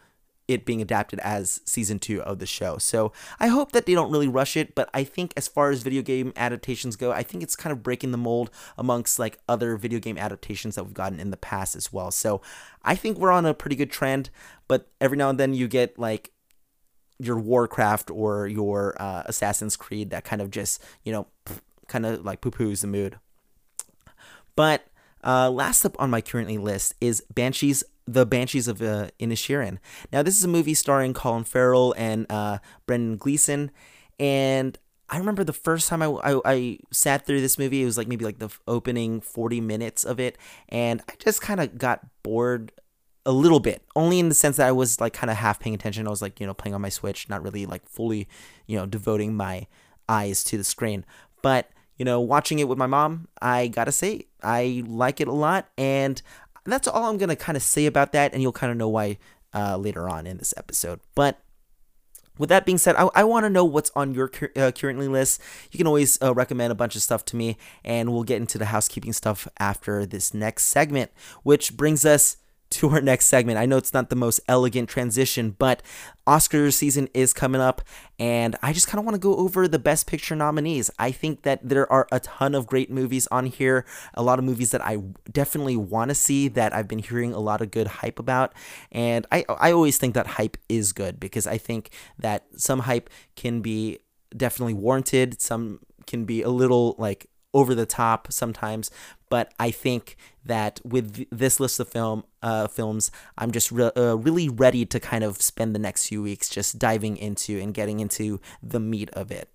it 0.50 0.66
being 0.66 0.82
adapted 0.82 1.20
as 1.20 1.62
season 1.64 2.00
two 2.00 2.22
of 2.24 2.40
the 2.40 2.46
show. 2.48 2.80
So 2.80 3.14
I 3.40 3.48
hope 3.48 3.72
that 3.72 3.86
they 3.86 3.94
don't 3.94 4.12
really 4.12 4.28
rush 4.28 4.58
it, 4.58 4.74
but 4.74 4.90
I 4.96 5.04
think 5.04 5.32
as 5.38 5.48
far 5.48 5.70
as 5.70 5.84
video 5.84 6.02
game 6.02 6.34
adaptations 6.36 6.96
go, 6.96 7.12
I 7.12 7.22
think 7.22 7.44
it's 7.44 7.56
kind 7.56 7.72
of 7.72 7.84
breaking 7.84 8.10
the 8.12 8.18
mold 8.18 8.50
amongst 8.76 9.20
like 9.20 9.38
other 9.48 9.78
video 9.78 10.00
game 10.00 10.18
adaptations 10.18 10.74
that 10.74 10.84
we've 10.84 10.94
gotten 10.94 11.20
in 11.20 11.30
the 11.30 11.38
past 11.38 11.76
as 11.76 11.94
well. 11.94 12.10
So 12.10 12.42
I 12.84 12.96
think 12.96 13.20
we're 13.20 13.32
on 13.32 13.46
a 13.46 13.54
pretty 13.54 13.76
good 13.76 13.92
trend, 13.92 14.32
but 14.68 14.90
every 15.00 15.18
now 15.18 15.30
and 15.30 15.40
then 15.40 15.54
you 15.54 15.68
get 15.68 16.00
like 16.00 16.32
your 17.20 17.38
Warcraft 17.38 18.10
or 18.10 18.48
your 18.48 19.00
uh, 19.00 19.22
Assassin's 19.28 19.78
Creed 19.78 20.10
that 20.10 20.24
kind 20.24 20.42
of 20.42 20.50
just, 20.50 20.82
you 21.04 21.12
know, 21.12 21.28
kind 21.88 22.08
of 22.08 22.26
like 22.26 22.42
poo 22.42 22.50
poos 22.50 22.82
the 22.82 22.88
mood. 22.88 23.20
But 24.56 24.88
uh, 25.24 25.52
last 25.52 25.86
up 25.86 25.96
on 26.00 26.10
my 26.10 26.22
currently 26.22 26.58
list 26.58 26.96
is 27.00 27.24
Banshees 27.32 27.84
the 28.14 28.26
Banshees 28.26 28.68
of 28.68 28.82
uh. 28.82 29.10
Now, 29.20 30.24
this 30.24 30.38
is 30.38 30.44
a 30.44 30.48
movie 30.48 30.74
starring 30.74 31.14
Colin 31.14 31.44
Farrell 31.44 31.94
and 31.98 32.26
uh, 32.30 32.60
Brendan 32.86 33.18
Gleeson, 33.18 33.72
and 34.20 34.78
I 35.10 35.18
remember 35.18 35.44
the 35.44 35.54
first 35.54 35.90
time 35.90 36.02
I, 36.02 36.08
I, 36.08 36.42
I, 36.46 36.80
sat 36.92 37.26
through 37.26 37.42
this 37.42 37.58
movie, 37.58 37.82
it 37.82 37.86
was 37.86 37.98
like 37.98 38.08
maybe 38.08 38.26
like 38.26 38.38
the 38.38 38.50
opening 38.68 39.22
40 39.22 39.60
minutes 39.62 40.04
of 40.04 40.20
it, 40.20 40.38
and 40.70 41.02
I 41.10 41.14
just 41.18 41.42
kind 41.42 41.60
of 41.60 41.78
got 41.78 42.06
bored 42.24 42.72
a 43.26 43.32
little 43.32 43.60
bit, 43.60 43.84
only 43.96 44.20
in 44.20 44.30
the 44.30 44.36
sense 44.36 44.58
that 44.58 44.68
I 44.68 44.72
was 44.72 45.02
like 45.02 45.14
kind 45.14 45.32
of 45.32 45.38
half 45.38 45.60
paying 45.60 45.76
attention. 45.76 46.08
I 46.08 46.10
was 46.10 46.22
like, 46.22 46.40
you 46.40 46.48
know, 46.48 46.54
playing 46.54 46.76
on 46.76 46.82
my 46.82 46.90
Switch, 46.90 47.28
not 47.30 47.44
really 47.44 47.66
like 47.66 47.88
fully, 47.88 48.28
you 48.68 48.78
know, 48.78 48.86
devoting 48.86 49.36
my 49.36 49.68
eyes 50.08 50.44
to 50.46 50.58
the 50.58 50.64
screen. 50.64 51.06
But, 51.42 51.70
you 51.98 52.06
know, 52.06 52.20
watching 52.20 52.60
it 52.60 52.68
with 52.68 52.78
my 52.78 52.88
mom, 52.88 53.28
I 53.42 53.68
gotta 53.68 53.92
say, 53.92 54.28
I 54.44 54.84
like 54.88 55.22
it 55.22 55.28
a 55.28 55.34
lot, 55.34 55.70
and 55.78 56.22
that's 56.66 56.88
all 56.88 57.06
I'm 57.06 57.18
going 57.18 57.30
to 57.30 57.36
kind 57.36 57.56
of 57.56 57.64
say 57.64 57.86
about 57.86 58.12
that, 58.14 58.34
and 58.34 58.42
you'll 58.42 58.52
kind 58.52 58.72
of 58.72 58.78
know 58.78 58.90
why 58.90 59.18
uh, 59.54 59.78
later 59.78 60.10
on 60.10 60.28
in 60.28 60.38
this 60.38 60.54
episode. 60.58 61.00
But 61.16 61.40
with 62.38 62.50
that 62.50 62.66
being 62.66 62.78
said, 62.78 62.96
I, 62.96 63.10
I 63.14 63.24
want 63.26 63.46
to 63.46 63.50
know 63.50 63.66
what's 63.66 63.92
on 63.96 64.14
your 64.14 64.32
uh, 64.56 64.72
currently 64.72 65.08
list. 65.08 65.42
You 65.72 65.78
can 65.78 65.88
always 65.88 66.20
uh, 66.22 66.34
recommend 66.34 66.72
a 66.72 66.76
bunch 66.76 66.96
of 66.96 67.02
stuff 67.02 67.26
to 67.26 67.36
me, 67.36 67.58
and 67.84 68.12
we'll 68.12 68.24
get 68.24 68.38
into 68.42 68.58
the 68.58 68.66
housekeeping 68.66 69.14
stuff 69.14 69.48
after 69.60 70.06
this 70.06 70.34
next 70.34 70.66
segment, 70.66 71.12
which 71.44 71.76
brings 71.76 72.06
us 72.06 72.38
to 72.72 72.90
our 72.90 73.02
next 73.02 73.26
segment. 73.26 73.58
I 73.58 73.66
know 73.66 73.78
it's 73.78 73.94
not 73.94 74.10
the 74.10 74.16
most 74.16 74.40
elegant 74.48 74.90
transition, 74.90 75.56
but 75.58 75.82
Oscar 76.28 76.70
season 76.70 77.10
is 77.14 77.34
coming 77.34 77.62
up, 77.62 77.82
and 78.20 78.56
I 78.62 78.74
just 78.74 78.88
kind 78.88 79.00
of 79.00 79.06
want 79.06 79.16
to 79.16 79.20
go 79.20 79.36
over 79.36 79.68
the 79.68 79.80
Best 79.80 80.06
Picture 80.06 80.36
nominees. 80.36 80.92
I 81.00 81.12
think 81.12 81.42
that 81.44 81.68
there 81.68 81.92
are 81.92 82.08
a 82.12 82.20
ton 82.20 82.54
of 82.54 82.68
great 82.68 82.92
movies 82.92 83.28
on 83.32 83.48
here, 83.48 83.86
a 84.14 84.22
lot 84.22 84.38
of 84.38 84.46
movies 84.46 84.72
that 84.72 84.86
I 84.86 84.98
definitely 85.32 85.78
want 85.78 86.10
to 86.10 86.16
see 86.16 86.48
that 86.50 86.74
I've 86.74 86.88
been 86.88 87.00
hearing 87.00 87.34
a 87.34 87.40
lot 87.40 87.62
of 87.62 87.72
good 87.72 87.88
hype 87.88 88.20
about, 88.20 88.54
and 88.92 89.26
I 89.32 89.46
I 89.50 89.72
always 89.72 89.98
think 89.98 90.14
that 90.14 90.28
hype 90.28 90.58
is 90.68 90.94
good 90.94 91.20
because 91.20 91.48
I 91.48 91.58
think 91.58 91.90
that 92.20 92.46
some 92.56 92.80
hype 92.80 93.10
can 93.36 93.62
be 93.62 94.00
definitely 94.36 94.76
warranted, 94.76 95.42
some 95.42 95.80
can 96.06 96.26
be 96.26 96.42
a 96.42 96.50
little 96.50 96.96
like 96.98 97.29
over 97.54 97.74
the 97.74 97.86
top 97.86 98.32
sometimes, 98.32 98.92
but 99.30 99.54
I 99.60 99.72
think 99.72 100.18
that 100.46 100.80
with 100.84 101.28
this 101.30 101.60
list 101.60 101.80
of 101.80 101.90
film 101.90 102.24
uh, 102.42 102.68
films, 102.68 103.12
I'm 103.38 103.52
just 103.52 103.72
re- 103.72 103.92
uh, 103.96 104.16
really 104.16 104.50
ready 104.50 104.86
to 104.86 105.00
kind 105.00 105.24
of 105.24 105.42
spend 105.42 105.74
the 105.74 105.80
next 105.80 106.08
few 106.08 106.22
weeks 106.22 106.50
just 106.50 106.80
diving 106.80 107.18
into 107.18 107.60
and 107.60 107.74
getting 107.74 108.00
into 108.00 108.40
the 108.62 108.80
meat 108.80 109.10
of 109.14 109.32
it. 109.32 109.50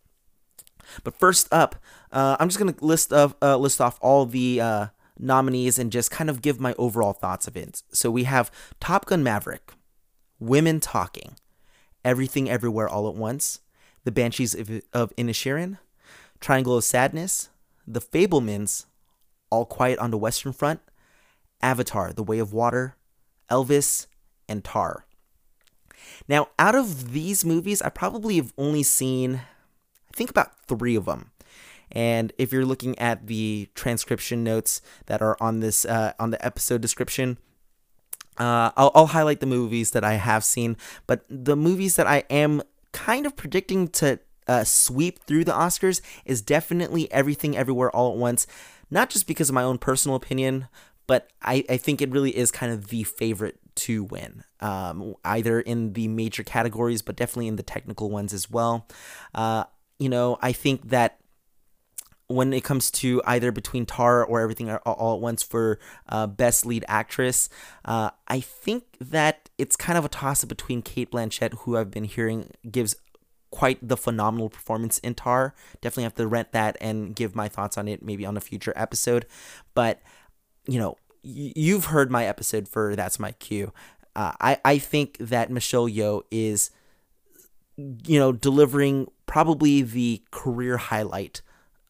But 1.02 1.18
first 1.18 1.48
up, 1.52 1.76
uh, 2.12 2.36
I'm 2.38 2.48
just 2.48 2.58
gonna 2.58 2.74
list 2.80 3.12
of 3.12 3.34
uh, 3.42 3.56
list 3.56 3.80
off 3.80 3.98
all 4.00 4.26
the 4.26 4.60
uh, 4.60 4.86
nominees 5.18 5.78
and 5.78 5.90
just 5.90 6.10
kind 6.10 6.28
of 6.28 6.42
give 6.42 6.60
my 6.60 6.74
overall 6.78 7.12
thoughts 7.12 7.46
of 7.46 7.56
it. 7.56 7.82
So 7.92 8.10
we 8.10 8.24
have 8.24 8.50
Top 8.80 9.06
Gun 9.06 9.22
Maverick, 9.22 9.72
Women 10.38 10.80
Talking, 10.80 11.36
Everything 12.04 12.50
Everywhere 12.50 12.88
All 12.88 13.08
at 13.08 13.14
Once, 13.14 13.60
The 14.04 14.12
Banshees 14.12 14.54
of, 14.54 14.70
of 14.92 15.14
Inisherin, 15.16 15.78
Triangle 16.40 16.76
of 16.76 16.84
Sadness, 16.84 17.48
The 17.86 18.00
Fabelmans, 18.00 18.86
all 19.50 19.64
Quiet 19.64 19.98
on 19.98 20.10
the 20.10 20.18
Western 20.18 20.52
Front, 20.52 20.80
Avatar, 21.60 22.12
The 22.12 22.22
Way 22.22 22.38
of 22.38 22.52
Water, 22.52 22.96
Elvis, 23.50 24.06
and 24.48 24.64
Tar. 24.64 25.06
Now, 26.28 26.48
out 26.58 26.74
of 26.74 27.12
these 27.12 27.44
movies, 27.44 27.80
I 27.82 27.88
probably 27.88 28.36
have 28.36 28.52
only 28.58 28.82
seen, 28.82 29.36
I 29.36 30.16
think, 30.16 30.30
about 30.30 30.66
three 30.66 30.96
of 30.96 31.06
them. 31.06 31.30
And 31.90 32.32
if 32.38 32.52
you're 32.52 32.64
looking 32.64 32.98
at 32.98 33.26
the 33.26 33.68
transcription 33.74 34.42
notes 34.42 34.80
that 35.06 35.22
are 35.22 35.36
on 35.40 35.60
this 35.60 35.84
uh, 35.84 36.12
on 36.18 36.30
the 36.30 36.44
episode 36.44 36.80
description, 36.80 37.38
uh, 38.38 38.72
I'll, 38.76 38.90
I'll 38.94 39.06
highlight 39.06 39.40
the 39.40 39.46
movies 39.46 39.92
that 39.92 40.02
I 40.02 40.14
have 40.14 40.44
seen. 40.44 40.76
But 41.06 41.24
the 41.28 41.56
movies 41.56 41.96
that 41.96 42.06
I 42.06 42.24
am 42.30 42.62
kind 42.92 43.26
of 43.26 43.36
predicting 43.36 43.88
to 43.88 44.18
uh, 44.46 44.64
sweep 44.64 45.20
through 45.24 45.44
the 45.44 45.52
Oscars 45.52 46.00
is 46.24 46.42
definitely 46.42 47.10
Everything 47.12 47.56
Everywhere 47.56 47.90
All 47.90 48.12
at 48.12 48.18
Once 48.18 48.46
not 48.90 49.10
just 49.10 49.26
because 49.26 49.48
of 49.48 49.54
my 49.54 49.62
own 49.62 49.78
personal 49.78 50.16
opinion, 50.16 50.68
but 51.06 51.30
I, 51.42 51.64
I 51.68 51.76
think 51.76 52.00
it 52.00 52.10
really 52.10 52.36
is 52.36 52.50
kind 52.50 52.72
of 52.72 52.88
the 52.88 53.02
favorite 53.02 53.58
to 53.76 54.04
win, 54.04 54.44
um, 54.60 55.14
either 55.24 55.60
in 55.60 55.92
the 55.94 56.08
major 56.08 56.42
categories, 56.42 57.02
but 57.02 57.16
definitely 57.16 57.48
in 57.48 57.56
the 57.56 57.62
technical 57.62 58.10
ones 58.10 58.32
as 58.32 58.50
well. 58.50 58.86
Uh, 59.34 59.64
you 59.98 60.08
know, 60.08 60.38
I 60.40 60.52
think 60.52 60.90
that 60.90 61.18
when 62.26 62.52
it 62.52 62.64
comes 62.64 62.90
to 62.90 63.20
either 63.26 63.52
between 63.52 63.84
Tar 63.84 64.24
or 64.24 64.40
Everything 64.40 64.70
All 64.70 65.16
at 65.16 65.20
Once 65.20 65.42
for 65.42 65.78
uh, 66.08 66.26
Best 66.26 66.64
Lead 66.64 66.84
Actress, 66.88 67.48
uh, 67.84 68.10
I 68.28 68.40
think 68.40 68.84
that 69.00 69.50
it's 69.58 69.76
kind 69.76 69.98
of 69.98 70.04
a 70.04 70.08
toss 70.08 70.42
up 70.42 70.48
between 70.48 70.82
Cate 70.82 71.10
Blanchett, 71.10 71.58
who 71.60 71.76
I've 71.76 71.90
been 71.90 72.04
hearing 72.04 72.50
gives 72.70 72.96
quite 73.54 73.78
the 73.80 73.96
phenomenal 73.96 74.48
performance 74.48 74.98
in 74.98 75.14
Tar. 75.14 75.54
Definitely 75.80 76.02
have 76.02 76.16
to 76.16 76.26
rent 76.26 76.50
that 76.50 76.76
and 76.80 77.14
give 77.14 77.36
my 77.36 77.46
thoughts 77.46 77.78
on 77.78 77.86
it 77.86 78.02
maybe 78.02 78.26
on 78.26 78.36
a 78.36 78.40
future 78.40 78.72
episode. 78.74 79.26
But, 79.74 80.02
you 80.66 80.80
know, 80.80 80.96
y- 81.22 81.52
you've 81.54 81.84
heard 81.84 82.10
my 82.10 82.26
episode 82.26 82.66
for 82.66 82.96
That's 82.96 83.20
My 83.20 83.30
Cue. 83.30 83.72
Uh, 84.16 84.32
I, 84.40 84.58
I 84.64 84.78
think 84.78 85.18
that 85.18 85.52
Michelle 85.52 85.88
Yeoh 85.88 86.22
is, 86.32 86.70
you 87.76 88.18
know, 88.18 88.32
delivering 88.32 89.08
probably 89.26 89.82
the 89.82 90.24
career 90.32 90.76
highlight 90.76 91.40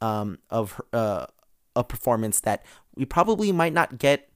um, 0.02 0.40
of 0.50 0.72
her, 0.72 0.84
uh, 0.92 1.26
a 1.74 1.82
performance 1.82 2.40
that 2.40 2.62
we 2.94 3.06
probably 3.06 3.52
might 3.52 3.72
not 3.72 3.96
get 3.96 4.33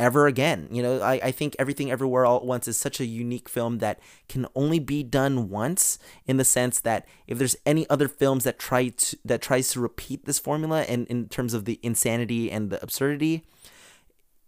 ever 0.00 0.26
again. 0.26 0.68
You 0.70 0.82
know, 0.82 1.00
I, 1.00 1.14
I 1.14 1.30
think 1.30 1.54
Everything 1.58 1.90
Everywhere 1.90 2.26
All 2.26 2.36
at 2.38 2.44
Once 2.44 2.68
is 2.68 2.76
such 2.76 3.00
a 3.00 3.06
unique 3.06 3.48
film 3.48 3.78
that 3.78 4.00
can 4.28 4.46
only 4.54 4.78
be 4.78 5.02
done 5.02 5.48
once 5.48 5.98
in 6.26 6.36
the 6.36 6.44
sense 6.44 6.80
that 6.80 7.06
if 7.26 7.38
there's 7.38 7.56
any 7.64 7.88
other 7.88 8.08
films 8.08 8.44
that 8.44 8.58
try 8.58 8.88
to 8.88 9.18
that 9.24 9.42
tries 9.42 9.70
to 9.70 9.80
repeat 9.80 10.24
this 10.24 10.38
formula 10.38 10.82
and 10.82 11.06
in 11.08 11.28
terms 11.28 11.54
of 11.54 11.64
the 11.64 11.78
insanity 11.82 12.50
and 12.50 12.70
the 12.70 12.82
absurdity, 12.82 13.44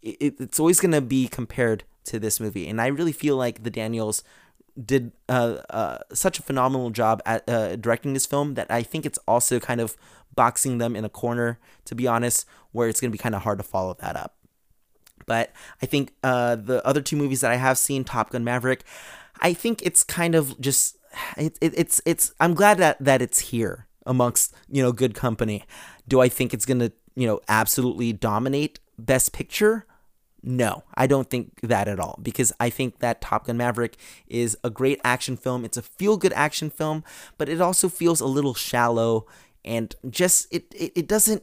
it, 0.02 0.40
it's 0.40 0.60
always 0.60 0.80
going 0.80 0.92
to 0.92 1.00
be 1.00 1.28
compared 1.28 1.84
to 2.04 2.18
this 2.18 2.40
movie. 2.40 2.68
And 2.68 2.80
I 2.80 2.86
really 2.88 3.12
feel 3.12 3.36
like 3.36 3.62
the 3.62 3.70
Daniels 3.70 4.22
did 4.82 5.12
uh, 5.28 5.58
uh, 5.70 5.98
such 6.12 6.38
a 6.38 6.42
phenomenal 6.42 6.90
job 6.90 7.22
at 7.24 7.48
uh, 7.48 7.76
directing 7.76 8.12
this 8.12 8.26
film 8.26 8.54
that 8.54 8.70
I 8.70 8.82
think 8.82 9.06
it's 9.06 9.18
also 9.26 9.58
kind 9.58 9.80
of 9.80 9.96
boxing 10.34 10.78
them 10.78 10.94
in 10.94 11.04
a 11.04 11.08
corner, 11.08 11.58
to 11.86 11.94
be 11.94 12.06
honest, 12.06 12.46
where 12.72 12.88
it's 12.88 13.00
going 13.00 13.10
to 13.10 13.12
be 13.12 13.22
kind 13.22 13.34
of 13.34 13.42
hard 13.42 13.58
to 13.58 13.64
follow 13.64 13.96
that 14.00 14.16
up. 14.16 14.35
But 15.26 15.52
I 15.82 15.86
think 15.86 16.12
uh, 16.22 16.56
the 16.56 16.86
other 16.86 17.00
two 17.00 17.16
movies 17.16 17.40
that 17.40 17.50
I 17.50 17.56
have 17.56 17.78
seen, 17.78 18.04
Top 18.04 18.30
Gun 18.30 18.44
Maverick, 18.44 18.84
I 19.40 19.52
think 19.52 19.82
it's 19.82 20.04
kind 20.04 20.34
of 20.34 20.58
just 20.60 20.96
it, 21.36 21.58
it, 21.60 21.74
it's 21.76 22.00
it's 22.06 22.32
I'm 22.40 22.54
glad 22.54 22.78
that 22.78 22.98
that 23.00 23.22
it's 23.22 23.40
here 23.40 23.86
amongst 24.06 24.54
you 24.70 24.82
know 24.82 24.92
good 24.92 25.14
company. 25.14 25.64
Do 26.08 26.20
I 26.20 26.28
think 26.28 26.54
it's 26.54 26.64
gonna 26.64 26.92
you 27.14 27.26
know 27.26 27.40
absolutely 27.48 28.12
dominate 28.12 28.80
Best 28.98 29.32
Picture? 29.32 29.86
No, 30.42 30.84
I 30.94 31.08
don't 31.08 31.28
think 31.28 31.60
that 31.62 31.88
at 31.88 31.98
all 31.98 32.20
because 32.22 32.52
I 32.60 32.70
think 32.70 33.00
that 33.00 33.20
Top 33.20 33.46
Gun 33.46 33.56
Maverick 33.56 33.96
is 34.28 34.56
a 34.62 34.70
great 34.70 35.00
action 35.02 35.36
film. 35.36 35.64
It's 35.64 35.76
a 35.76 35.82
feel 35.82 36.16
good 36.16 36.32
action 36.34 36.70
film, 36.70 37.02
but 37.36 37.48
it 37.48 37.60
also 37.60 37.88
feels 37.88 38.20
a 38.20 38.26
little 38.26 38.54
shallow 38.54 39.26
and 39.64 39.92
just 40.08 40.46
it, 40.54 40.72
it, 40.72 40.92
it 40.94 41.08
doesn't, 41.08 41.42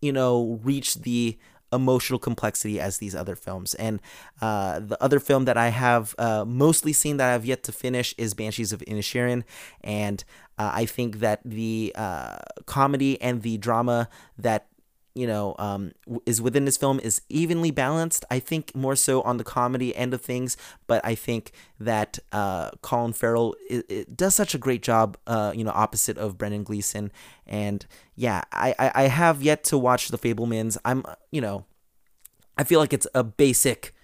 you 0.00 0.12
know, 0.12 0.60
reach 0.62 1.02
the 1.02 1.36
emotional 1.72 2.18
complexity 2.18 2.80
as 2.80 2.98
these 2.98 3.14
other 3.14 3.36
films. 3.36 3.74
And 3.74 4.00
uh, 4.40 4.80
the 4.80 5.02
other 5.02 5.20
film 5.20 5.44
that 5.46 5.56
I 5.56 5.68
have 5.68 6.14
uh, 6.18 6.44
mostly 6.46 6.92
seen 6.92 7.16
that 7.16 7.32
I've 7.34 7.44
yet 7.44 7.62
to 7.64 7.72
finish 7.72 8.14
is 8.18 8.34
Banshees 8.34 8.72
of 8.72 8.80
Inisherin, 8.80 9.44
and 9.82 10.24
uh, 10.58 10.70
I 10.72 10.86
think 10.86 11.18
that 11.18 11.40
the 11.44 11.92
uh, 11.96 12.36
comedy 12.66 13.20
and 13.20 13.42
the 13.42 13.58
drama 13.58 14.08
that 14.38 14.66
you 15.14 15.26
know, 15.26 15.54
um, 15.58 15.92
is 16.26 16.42
within 16.42 16.64
this 16.64 16.76
film 16.76 16.98
is 17.00 17.22
evenly 17.28 17.70
balanced. 17.70 18.24
I 18.30 18.40
think 18.40 18.74
more 18.74 18.96
so 18.96 19.22
on 19.22 19.36
the 19.36 19.44
comedy 19.44 19.94
end 19.94 20.12
of 20.12 20.20
things, 20.20 20.56
but 20.86 21.04
I 21.04 21.14
think 21.14 21.52
that 21.78 22.18
uh, 22.32 22.70
Colin 22.82 23.12
Farrell 23.12 23.54
it, 23.70 23.86
it 23.88 24.16
does 24.16 24.34
such 24.34 24.54
a 24.54 24.58
great 24.58 24.82
job, 24.82 25.16
uh, 25.26 25.52
you 25.54 25.62
know, 25.62 25.72
opposite 25.72 26.18
of 26.18 26.36
Brendan 26.36 26.64
Gleeson. 26.64 27.12
And 27.46 27.86
yeah, 28.16 28.42
I, 28.52 28.74
I, 28.78 28.92
I 28.94 29.02
have 29.08 29.42
yet 29.42 29.62
to 29.64 29.78
watch 29.78 30.08
The 30.08 30.18
Fabelmans. 30.18 30.78
I'm, 30.84 31.04
you 31.30 31.40
know, 31.40 31.64
I 32.58 32.64
feel 32.64 32.80
like 32.80 32.92
it's 32.92 33.06
a 33.14 33.22
basic 33.22 33.94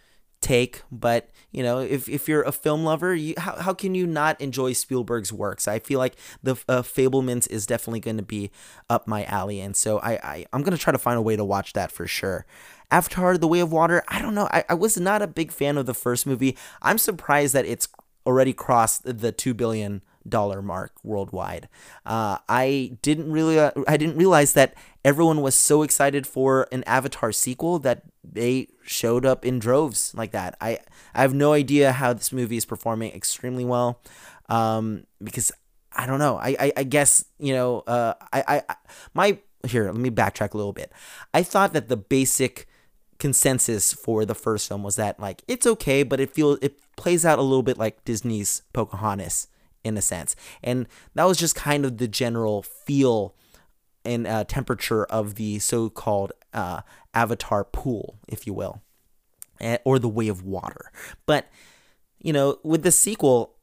take, 0.40 0.82
but 0.90 1.29
you 1.52 1.62
know, 1.62 1.78
if, 1.80 2.08
if 2.08 2.28
you're 2.28 2.42
a 2.42 2.52
film 2.52 2.84
lover, 2.84 3.14
you, 3.14 3.34
how, 3.36 3.56
how 3.56 3.74
can 3.74 3.94
you 3.94 4.06
not 4.06 4.40
enjoy 4.40 4.72
Spielberg's 4.72 5.32
works? 5.32 5.66
I 5.66 5.78
feel 5.78 5.98
like 5.98 6.14
the 6.42 6.52
uh, 6.68 6.82
Fabelmans 6.82 7.50
is 7.50 7.66
definitely 7.66 8.00
going 8.00 8.18
to 8.18 8.22
be 8.22 8.50
up 8.88 9.06
my 9.06 9.24
alley, 9.24 9.60
and 9.60 9.76
so 9.76 9.98
I, 9.98 10.12
I 10.22 10.46
I'm 10.52 10.62
gonna 10.62 10.76
try 10.76 10.92
to 10.92 10.98
find 10.98 11.18
a 11.18 11.22
way 11.22 11.36
to 11.36 11.44
watch 11.44 11.72
that 11.72 11.90
for 11.90 12.06
sure. 12.06 12.46
Avatar: 12.90 13.36
The 13.36 13.48
Way 13.48 13.60
of 13.60 13.72
Water, 13.72 14.02
I 14.08 14.20
don't 14.20 14.34
know, 14.34 14.48
I, 14.52 14.64
I 14.68 14.74
was 14.74 14.98
not 14.98 15.22
a 15.22 15.26
big 15.26 15.52
fan 15.52 15.76
of 15.76 15.86
the 15.86 15.94
first 15.94 16.26
movie. 16.26 16.56
I'm 16.82 16.98
surprised 16.98 17.54
that 17.54 17.66
it's 17.66 17.88
already 18.26 18.52
crossed 18.52 19.02
the 19.18 19.32
two 19.32 19.54
billion 19.54 20.02
dollar 20.28 20.62
mark 20.62 20.92
worldwide. 21.02 21.68
Uh, 22.04 22.38
I 22.48 22.98
didn't 23.02 23.32
really 23.32 23.58
uh, 23.58 23.72
I 23.88 23.96
didn't 23.96 24.16
realize 24.16 24.52
that 24.54 24.74
everyone 25.04 25.40
was 25.40 25.54
so 25.54 25.82
excited 25.82 26.26
for 26.26 26.68
an 26.72 26.84
Avatar 26.84 27.32
sequel 27.32 27.78
that 27.80 28.02
they 28.22 28.68
showed 28.84 29.24
up 29.24 29.44
in 29.44 29.58
droves 29.58 30.12
like 30.14 30.32
that. 30.32 30.56
I 30.60 30.78
I 31.14 31.22
have 31.22 31.34
no 31.34 31.52
idea 31.52 31.92
how 31.92 32.12
this 32.12 32.32
movie 32.32 32.56
is 32.56 32.64
performing 32.64 33.12
extremely 33.12 33.64
well, 33.64 34.00
um, 34.48 35.04
because 35.22 35.52
I 35.92 36.06
don't 36.06 36.18
know. 36.18 36.36
I 36.36 36.56
I, 36.58 36.72
I 36.78 36.82
guess 36.84 37.24
you 37.38 37.52
know. 37.52 37.80
Uh, 37.80 38.14
I, 38.32 38.62
I 38.68 38.76
my 39.14 39.38
here. 39.66 39.86
Let 39.86 39.96
me 39.96 40.10
backtrack 40.10 40.54
a 40.54 40.56
little 40.56 40.72
bit. 40.72 40.92
I 41.32 41.42
thought 41.42 41.72
that 41.72 41.88
the 41.88 41.96
basic 41.96 42.66
consensus 43.18 43.92
for 43.92 44.24
the 44.24 44.34
first 44.34 44.68
film 44.68 44.82
was 44.82 44.96
that 44.96 45.20
like 45.20 45.42
it's 45.48 45.66
okay, 45.66 46.02
but 46.02 46.20
it 46.20 46.30
feels 46.30 46.58
it 46.62 46.76
plays 46.96 47.24
out 47.24 47.38
a 47.38 47.42
little 47.42 47.62
bit 47.62 47.78
like 47.78 48.04
Disney's 48.04 48.62
Pocahontas 48.72 49.48
in 49.82 49.96
a 49.96 50.02
sense, 50.02 50.36
and 50.62 50.86
that 51.14 51.24
was 51.24 51.38
just 51.38 51.54
kind 51.54 51.84
of 51.84 51.98
the 51.98 52.08
general 52.08 52.62
feel 52.62 53.34
and 54.04 54.26
uh, 54.26 54.44
temperature 54.44 55.04
of 55.04 55.34
the 55.34 55.58
so-called 55.58 56.32
uh, 56.52 56.80
Avatar 57.14 57.64
pool, 57.64 58.18
if 58.28 58.46
you 58.46 58.52
will, 58.52 58.82
or 59.84 59.98
the 59.98 60.08
Way 60.08 60.28
of 60.28 60.42
Water. 60.42 60.90
But 61.26 61.48
you 62.18 62.32
know, 62.32 62.58
with 62.62 62.82
the 62.82 62.90
sequel, 62.90 63.54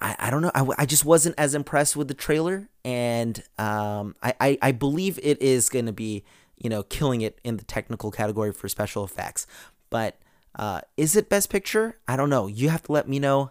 I, 0.00 0.16
I 0.18 0.30
don't 0.30 0.42
know. 0.42 0.50
I, 0.54 0.66
I 0.78 0.86
just 0.86 1.04
wasn't 1.04 1.36
as 1.38 1.54
impressed 1.54 1.96
with 1.96 2.08
the 2.08 2.14
trailer, 2.14 2.68
and 2.84 3.42
um, 3.58 4.14
I, 4.22 4.34
I, 4.40 4.58
I 4.62 4.72
believe 4.72 5.18
it 5.22 5.40
is 5.40 5.68
going 5.68 5.86
to 5.86 5.92
be 5.92 6.24
you 6.56 6.68
know 6.70 6.82
killing 6.82 7.20
it 7.20 7.40
in 7.44 7.56
the 7.56 7.64
technical 7.64 8.10
category 8.10 8.52
for 8.52 8.68
special 8.68 9.04
effects. 9.04 9.46
But 9.90 10.18
uh, 10.56 10.80
is 10.96 11.16
it 11.16 11.28
Best 11.28 11.50
Picture? 11.50 11.98
I 12.08 12.16
don't 12.16 12.30
know. 12.30 12.46
You 12.46 12.68
have 12.70 12.82
to 12.84 12.92
let 12.92 13.08
me 13.08 13.18
know. 13.18 13.50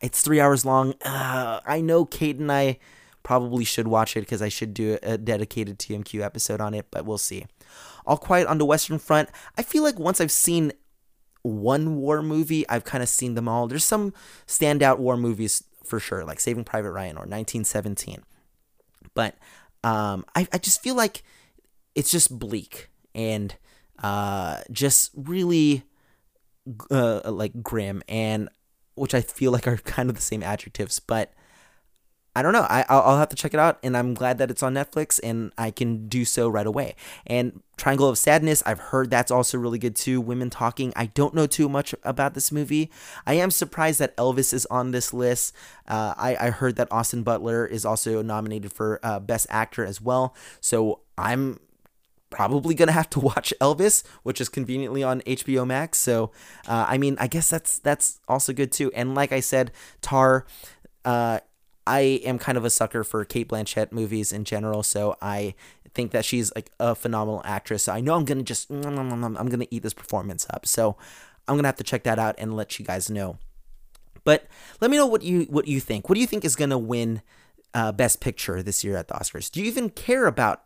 It's 0.00 0.22
three 0.22 0.40
hours 0.40 0.64
long. 0.64 0.94
Uh, 1.04 1.60
I 1.66 1.80
know 1.80 2.04
Kate 2.04 2.38
and 2.38 2.50
I 2.50 2.78
probably 3.22 3.64
should 3.64 3.88
watch 3.88 4.16
it 4.16 4.20
because 4.20 4.42
I 4.42 4.48
should 4.48 4.74
do 4.74 4.98
a 5.02 5.18
dedicated 5.18 5.78
TMQ 5.78 6.22
episode 6.22 6.60
on 6.60 6.74
it, 6.74 6.86
but 6.90 7.04
we'll 7.04 7.18
see. 7.18 7.46
All 8.06 8.16
Quiet 8.16 8.46
on 8.48 8.58
the 8.58 8.64
Western 8.64 8.98
Front. 8.98 9.28
I 9.56 9.62
feel 9.62 9.82
like 9.82 9.98
once 9.98 10.20
I've 10.20 10.32
seen 10.32 10.72
one 11.42 11.96
war 11.96 12.22
movie, 12.22 12.68
I've 12.68 12.84
kind 12.84 13.02
of 13.02 13.08
seen 13.08 13.34
them 13.34 13.48
all. 13.48 13.66
There's 13.66 13.84
some 13.84 14.12
standout 14.46 14.98
war 14.98 15.16
movies 15.16 15.64
for 15.84 16.00
sure, 16.00 16.24
like 16.24 16.40
Saving 16.40 16.64
Private 16.64 16.92
Ryan 16.92 17.16
or 17.16 17.26
1917. 17.26 18.22
But 19.14 19.36
um, 19.82 20.24
I, 20.34 20.46
I 20.52 20.58
just 20.58 20.82
feel 20.82 20.94
like 20.94 21.22
it's 21.94 22.10
just 22.10 22.38
bleak 22.38 22.90
and 23.14 23.54
uh, 24.02 24.60
just 24.70 25.10
really 25.14 25.84
uh, 26.90 27.30
like 27.30 27.62
grim, 27.62 28.02
and 28.08 28.48
which 28.94 29.14
I 29.14 29.20
feel 29.20 29.52
like 29.52 29.66
are 29.66 29.76
kind 29.84 30.10
of 30.10 30.16
the 30.16 30.22
same 30.22 30.42
adjectives. 30.42 31.00
But 31.00 31.32
I 32.34 32.42
don't 32.42 32.52
know. 32.52 32.66
I 32.68 32.84
I'll 32.88 33.18
have 33.18 33.28
to 33.30 33.36
check 33.36 33.54
it 33.54 33.60
out, 33.60 33.78
and 33.82 33.96
I'm 33.96 34.14
glad 34.14 34.38
that 34.38 34.50
it's 34.50 34.62
on 34.62 34.74
Netflix, 34.74 35.18
and 35.22 35.52
I 35.58 35.72
can 35.72 36.06
do 36.06 36.24
so 36.24 36.48
right 36.48 36.66
away. 36.66 36.94
And 37.26 37.60
Triangle 37.76 38.08
of 38.08 38.18
Sadness, 38.18 38.62
I've 38.64 38.78
heard 38.78 39.10
that's 39.10 39.32
also 39.32 39.58
really 39.58 39.80
good 39.80 39.96
too. 39.96 40.20
Women 40.20 40.48
Talking. 40.48 40.92
I 40.94 41.06
don't 41.06 41.34
know 41.34 41.48
too 41.48 41.68
much 41.68 41.92
about 42.04 42.34
this 42.34 42.52
movie. 42.52 42.90
I 43.26 43.34
am 43.34 43.50
surprised 43.50 43.98
that 43.98 44.16
Elvis 44.16 44.54
is 44.54 44.64
on 44.66 44.92
this 44.92 45.12
list. 45.12 45.54
Uh, 45.88 46.14
I 46.16 46.36
I 46.40 46.50
heard 46.50 46.76
that 46.76 46.86
Austin 46.92 47.24
Butler 47.24 47.66
is 47.66 47.84
also 47.84 48.22
nominated 48.22 48.72
for 48.72 49.00
uh, 49.02 49.18
Best 49.18 49.48
Actor 49.50 49.84
as 49.84 50.00
well. 50.00 50.34
So 50.60 51.00
I'm 51.18 51.58
probably 52.30 52.76
gonna 52.76 52.92
have 52.92 53.10
to 53.10 53.20
watch 53.30 53.52
Elvis, 53.60 54.04
which 54.22 54.40
is 54.40 54.48
conveniently 54.48 55.02
on 55.02 55.20
HBO 55.22 55.66
Max. 55.66 55.98
So, 55.98 56.30
uh, 56.68 56.86
I 56.88 56.96
mean, 56.96 57.16
I 57.18 57.26
guess 57.26 57.50
that's 57.50 57.80
that's 57.80 58.20
also 58.28 58.52
good 58.52 58.70
too. 58.70 58.92
And 58.94 59.16
like 59.16 59.32
I 59.32 59.40
said, 59.40 59.72
Tar, 60.00 60.46
uh, 61.04 61.40
I 61.86 62.00
am 62.24 62.38
kind 62.38 62.58
of 62.58 62.64
a 62.64 62.70
sucker 62.70 63.04
for 63.04 63.24
Cate 63.24 63.48
Blanchett 63.48 63.92
movies 63.92 64.32
in 64.32 64.44
general, 64.44 64.82
so 64.82 65.16
I 65.20 65.54
think 65.94 66.12
that 66.12 66.24
she's 66.24 66.52
like 66.54 66.70
a 66.78 66.94
phenomenal 66.94 67.42
actress. 67.44 67.84
So 67.84 67.92
I 67.92 68.00
know 68.00 68.14
I'm 68.14 68.24
gonna 68.24 68.42
just 68.42 68.70
I'm 68.70 69.48
gonna 69.48 69.66
eat 69.70 69.82
this 69.82 69.94
performance 69.94 70.46
up. 70.50 70.66
So 70.66 70.96
I'm 71.48 71.56
gonna 71.56 71.68
have 71.68 71.76
to 71.76 71.84
check 71.84 72.04
that 72.04 72.18
out 72.18 72.34
and 72.38 72.56
let 72.56 72.78
you 72.78 72.84
guys 72.84 73.10
know. 73.10 73.38
But 74.24 74.46
let 74.80 74.90
me 74.90 74.96
know 74.96 75.06
what 75.06 75.22
you 75.22 75.42
what 75.44 75.66
you 75.66 75.80
think. 75.80 76.08
What 76.08 76.14
do 76.14 76.20
you 76.20 76.26
think 76.26 76.44
is 76.44 76.56
gonna 76.56 76.78
win 76.78 77.22
uh, 77.74 77.92
Best 77.92 78.20
Picture 78.20 78.62
this 78.62 78.84
year 78.84 78.96
at 78.96 79.08
the 79.08 79.14
Oscars? 79.14 79.50
Do 79.50 79.60
you 79.60 79.66
even 79.66 79.90
care 79.90 80.26
about 80.26 80.62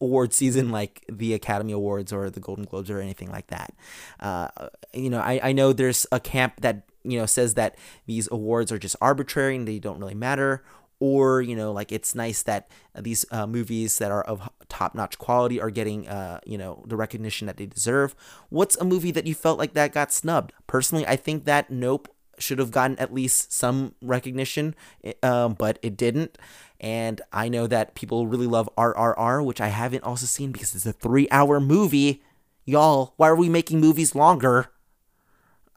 award 0.00 0.32
season 0.32 0.70
like 0.70 1.04
the 1.08 1.34
Academy 1.34 1.72
Awards 1.72 2.12
or 2.12 2.30
the 2.30 2.40
Golden 2.40 2.64
Globes 2.64 2.90
or 2.90 3.00
anything 3.00 3.30
like 3.30 3.48
that? 3.48 3.74
Uh, 4.20 4.48
you 4.92 5.10
know, 5.10 5.20
I, 5.20 5.40
I 5.42 5.52
know 5.52 5.72
there's 5.72 6.06
a 6.12 6.20
camp 6.20 6.60
that 6.60 6.88
you 7.10 7.18
know 7.18 7.26
says 7.26 7.54
that 7.54 7.76
these 8.06 8.28
awards 8.30 8.70
are 8.72 8.78
just 8.78 8.96
arbitrary 9.00 9.56
and 9.56 9.66
they 9.66 9.78
don't 9.78 9.98
really 9.98 10.14
matter. 10.14 10.62
Or 11.00 11.40
you 11.40 11.54
know 11.54 11.70
like 11.72 11.92
it's 11.92 12.14
nice 12.16 12.42
that 12.42 12.68
these 12.98 13.24
uh, 13.30 13.46
movies 13.46 13.98
that 13.98 14.10
are 14.10 14.22
of 14.22 14.48
top-notch 14.68 15.16
quality 15.18 15.60
are 15.60 15.70
getting 15.70 16.08
uh, 16.08 16.40
you 16.44 16.58
know 16.58 16.82
the 16.88 16.96
recognition 16.96 17.46
that 17.46 17.56
they 17.56 17.66
deserve. 17.66 18.16
What's 18.48 18.76
a 18.76 18.84
movie 18.84 19.12
that 19.12 19.26
you 19.26 19.34
felt 19.34 19.58
like 19.58 19.74
that 19.74 19.92
got 19.92 20.12
snubbed? 20.12 20.52
Personally 20.66 21.06
i 21.06 21.14
think 21.16 21.44
that 21.44 21.70
nope 21.70 22.08
should 22.38 22.58
have 22.58 22.70
gotten 22.70 22.98
at 22.98 23.12
least 23.12 23.52
some 23.52 23.94
recognition 24.00 24.74
eh, 25.04 25.12
um, 25.22 25.54
but 25.54 25.78
it 25.82 25.96
didn't. 25.96 26.38
And 26.80 27.20
i 27.32 27.48
know 27.48 27.66
that 27.66 27.94
people 27.94 28.26
really 28.26 28.46
love 28.46 28.68
rrr 28.76 29.44
which 29.44 29.60
i 29.60 29.68
haven't 29.68 30.04
also 30.04 30.26
seen 30.26 30.52
because 30.52 30.74
it's 30.74 30.86
a 30.86 30.92
three 30.92 31.28
hour 31.30 31.60
movie. 31.60 32.22
Y'all 32.64 33.14
why 33.16 33.28
are 33.28 33.36
we 33.36 33.48
making 33.48 33.80
movies 33.80 34.14
longer 34.14 34.70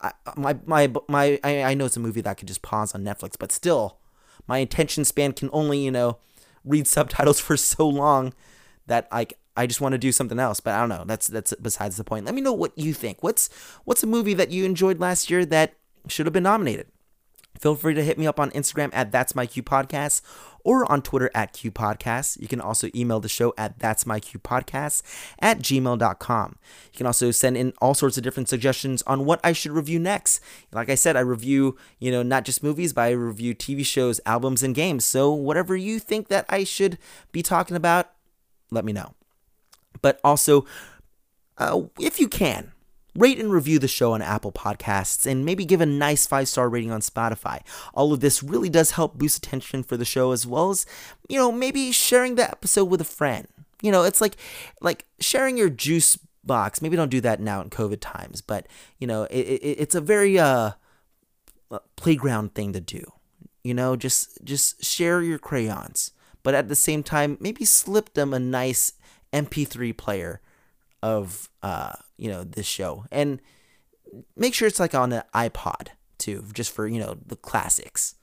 I, 0.01 0.13
my 0.35 0.57
my 0.65 0.91
my 1.07 1.39
I, 1.43 1.63
I 1.63 1.73
know 1.73 1.85
it's 1.85 1.97
a 1.97 2.01
movie 2.01 2.21
that 2.21 2.29
I 2.29 2.33
could 2.33 2.47
just 2.47 2.61
pause 2.61 2.93
on 2.95 3.03
Netflix, 3.03 3.33
but 3.39 3.51
still, 3.51 3.97
my 4.47 4.57
attention 4.59 5.05
span 5.05 5.33
can 5.33 5.49
only 5.53 5.79
you 5.79 5.91
know 5.91 6.17
read 6.65 6.87
subtitles 6.87 7.39
for 7.39 7.57
so 7.57 7.87
long 7.87 8.33
that 8.87 9.07
like 9.11 9.37
I 9.55 9.67
just 9.67 9.81
want 9.81 9.93
to 9.93 9.97
do 9.97 10.11
something 10.11 10.39
else. 10.39 10.59
But 10.59 10.73
I 10.73 10.79
don't 10.79 10.89
know. 10.89 11.03
That's 11.05 11.27
that's 11.27 11.53
besides 11.61 11.97
the 11.97 12.03
point. 12.03 12.25
Let 12.25 12.35
me 12.35 12.41
know 12.41 12.53
what 12.53 12.77
you 12.77 12.93
think. 12.93 13.21
What's 13.23 13.49
what's 13.85 14.03
a 14.03 14.07
movie 14.07 14.33
that 14.33 14.51
you 14.51 14.65
enjoyed 14.65 14.99
last 14.99 15.29
year 15.29 15.45
that 15.45 15.73
should 16.07 16.25
have 16.25 16.33
been 16.33 16.43
nominated? 16.43 16.87
Feel 17.61 17.75
free 17.75 17.93
to 17.93 18.03
hit 18.03 18.17
me 18.17 18.25
up 18.25 18.39
on 18.39 18.49
Instagram 18.51 18.89
at 18.91 19.11
That's 19.11 19.35
My 19.35 19.45
Q 19.45 19.61
Podcast 19.61 20.23
or 20.63 20.91
on 20.91 21.03
Twitter 21.03 21.29
at 21.35 21.53
Q 21.53 21.71
Podcast. 21.71 22.41
You 22.41 22.47
can 22.47 22.59
also 22.59 22.89
email 22.95 23.19
the 23.19 23.29
show 23.29 23.53
at 23.55 23.77
That's 23.77 24.03
My 24.03 24.19
Q 24.19 24.39
Podcast 24.39 25.03
at 25.37 25.59
gmail.com. 25.59 26.55
You 26.91 26.97
can 26.97 27.05
also 27.05 27.29
send 27.29 27.57
in 27.57 27.73
all 27.79 27.93
sorts 27.93 28.17
of 28.17 28.23
different 28.23 28.49
suggestions 28.49 29.03
on 29.03 29.25
what 29.25 29.39
I 29.43 29.53
should 29.53 29.73
review 29.73 29.99
next. 29.99 30.41
Like 30.71 30.89
I 30.89 30.95
said, 30.95 31.15
I 31.15 31.19
review, 31.19 31.77
you 31.99 32.11
know, 32.11 32.23
not 32.23 32.45
just 32.45 32.63
movies, 32.63 32.93
but 32.93 33.01
I 33.01 33.11
review 33.11 33.53
TV 33.53 33.85
shows, 33.85 34.19
albums, 34.25 34.63
and 34.63 34.73
games. 34.73 35.05
So 35.05 35.31
whatever 35.31 35.75
you 35.75 35.99
think 35.99 36.29
that 36.29 36.45
I 36.49 36.63
should 36.63 36.97
be 37.31 37.43
talking 37.43 37.77
about, 37.77 38.09
let 38.71 38.85
me 38.85 38.91
know. 38.91 39.13
But 40.01 40.19
also, 40.23 40.65
uh, 41.59 41.81
if 41.99 42.19
you 42.19 42.27
can, 42.27 42.71
rate 43.15 43.39
and 43.39 43.51
review 43.51 43.79
the 43.79 43.87
show 43.87 44.13
on 44.13 44.21
Apple 44.21 44.51
Podcasts, 44.51 45.25
and 45.25 45.45
maybe 45.45 45.65
give 45.65 45.81
a 45.81 45.85
nice 45.85 46.25
five 46.25 46.47
star 46.47 46.69
rating 46.69 46.91
on 46.91 47.01
Spotify. 47.01 47.61
All 47.93 48.13
of 48.13 48.19
this 48.19 48.41
really 48.41 48.69
does 48.69 48.91
help 48.91 49.17
boost 49.17 49.37
attention 49.37 49.83
for 49.83 49.97
the 49.97 50.05
show, 50.05 50.31
as 50.31 50.47
well 50.47 50.69
as, 50.69 50.85
you 51.27 51.37
know, 51.37 51.51
maybe 51.51 51.91
sharing 51.91 52.35
the 52.35 52.49
episode 52.49 52.85
with 52.85 53.01
a 53.01 53.05
friend. 53.05 53.47
You 53.81 53.91
know, 53.91 54.03
it's 54.03 54.21
like 54.21 54.37
like 54.79 55.05
sharing 55.19 55.57
your 55.57 55.69
juice 55.69 56.17
box. 56.43 56.81
Maybe 56.81 56.95
don't 56.95 57.09
do 57.09 57.21
that 57.21 57.39
now 57.39 57.61
in 57.61 57.69
COVID 57.69 57.99
times, 57.99 58.41
but 58.41 58.67
you 58.99 59.07
know, 59.07 59.23
it, 59.23 59.39
it, 59.39 59.75
it's 59.79 59.95
a 59.95 60.01
very 60.01 60.39
uh, 60.39 60.71
playground 61.95 62.53
thing 62.53 62.73
to 62.73 62.81
do. 62.81 63.03
You 63.63 63.73
know, 63.73 63.95
just 63.95 64.43
just 64.43 64.83
share 64.83 65.21
your 65.21 65.39
crayons, 65.39 66.11
but 66.43 66.53
at 66.53 66.69
the 66.69 66.75
same 66.75 67.03
time, 67.03 67.37
maybe 67.39 67.65
slip 67.65 68.13
them 68.13 68.33
a 68.33 68.39
nice 68.39 68.93
MP3 69.33 69.95
player 69.95 70.41
of 71.01 71.49
uh, 71.63 71.93
you 72.17 72.29
know 72.29 72.43
this 72.43 72.65
show, 72.65 73.05
and 73.11 73.41
make 74.35 74.53
sure 74.53 74.67
it's 74.67 74.79
like 74.79 74.95
on 74.95 75.13
an 75.13 75.23
iPod 75.33 75.89
too, 76.17 76.45
just 76.53 76.71
for 76.71 76.87
you 76.87 76.99
know 76.99 77.17
the 77.25 77.35
classics. 77.35 78.15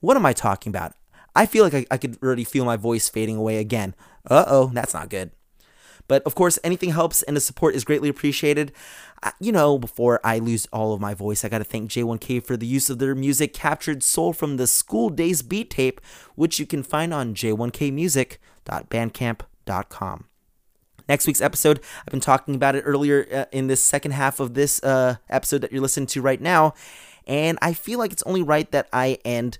What 0.00 0.16
am 0.16 0.26
I 0.26 0.32
talking 0.32 0.70
about? 0.70 0.94
I 1.34 1.46
feel 1.46 1.64
like 1.64 1.74
I, 1.74 1.86
I 1.90 1.98
could 1.98 2.18
already 2.22 2.44
feel 2.44 2.64
my 2.64 2.76
voice 2.76 3.08
fading 3.08 3.36
away 3.36 3.58
again. 3.58 3.94
Uh 4.28 4.44
oh, 4.46 4.70
that's 4.72 4.94
not 4.94 5.08
good. 5.08 5.30
But 6.08 6.22
of 6.24 6.34
course, 6.34 6.58
anything 6.64 6.90
helps 6.90 7.22
and 7.22 7.36
the 7.36 7.40
support 7.40 7.74
is 7.74 7.84
greatly 7.84 8.08
appreciated. 8.08 8.72
You 9.38 9.52
know, 9.52 9.78
before 9.78 10.20
I 10.24 10.38
lose 10.38 10.66
all 10.72 10.94
of 10.94 11.00
my 11.00 11.12
voice, 11.12 11.44
I 11.44 11.48
got 11.48 11.58
to 11.58 11.64
thank 11.64 11.90
J1K 11.90 12.44
for 12.44 12.56
the 12.56 12.66
use 12.66 12.88
of 12.88 12.98
their 12.98 13.14
music 13.14 13.52
Capture 13.52 14.00
Soul 14.00 14.32
from 14.32 14.56
the 14.56 14.66
School 14.66 15.10
Daze 15.10 15.42
beat 15.42 15.68
tape, 15.70 16.00
which 16.34 16.58
you 16.58 16.64
can 16.66 16.82
find 16.82 17.12
on 17.12 17.34
j1kmusic.bandcamp.com. 17.34 20.24
Next 21.08 21.26
week's 21.26 21.40
episode, 21.40 21.80
I've 22.00 22.12
been 22.12 22.20
talking 22.20 22.54
about 22.54 22.74
it 22.74 22.82
earlier 22.82 23.26
uh, 23.32 23.44
in 23.50 23.66
this 23.66 23.82
second 23.82 24.10
half 24.10 24.40
of 24.40 24.52
this 24.52 24.82
uh, 24.82 25.16
episode 25.30 25.62
that 25.62 25.72
you're 25.72 25.80
listening 25.80 26.06
to 26.08 26.20
right 26.20 26.40
now, 26.40 26.74
and 27.26 27.58
I 27.62 27.72
feel 27.72 27.98
like 27.98 28.12
it's 28.12 28.22
only 28.24 28.42
right 28.42 28.70
that 28.72 28.88
I 28.92 29.18
end 29.24 29.58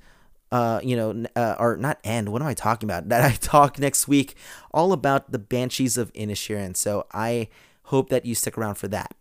uh, 0.50 0.80
you 0.82 0.96
know, 0.96 1.24
uh, 1.36 1.56
or 1.58 1.76
not 1.76 1.98
end. 2.04 2.30
What 2.30 2.42
am 2.42 2.48
I 2.48 2.54
talking 2.54 2.88
about? 2.88 3.08
That 3.08 3.22
I 3.22 3.34
talk 3.34 3.78
next 3.78 4.08
week 4.08 4.34
all 4.72 4.92
about 4.92 5.32
the 5.32 5.38
Banshees 5.38 5.96
of 5.96 6.12
Inisherin. 6.12 6.76
So 6.76 7.06
I 7.12 7.48
hope 7.84 8.10
that 8.10 8.24
you 8.26 8.34
stick 8.34 8.56
around 8.56 8.76
for 8.76 8.88
that. 8.88 9.14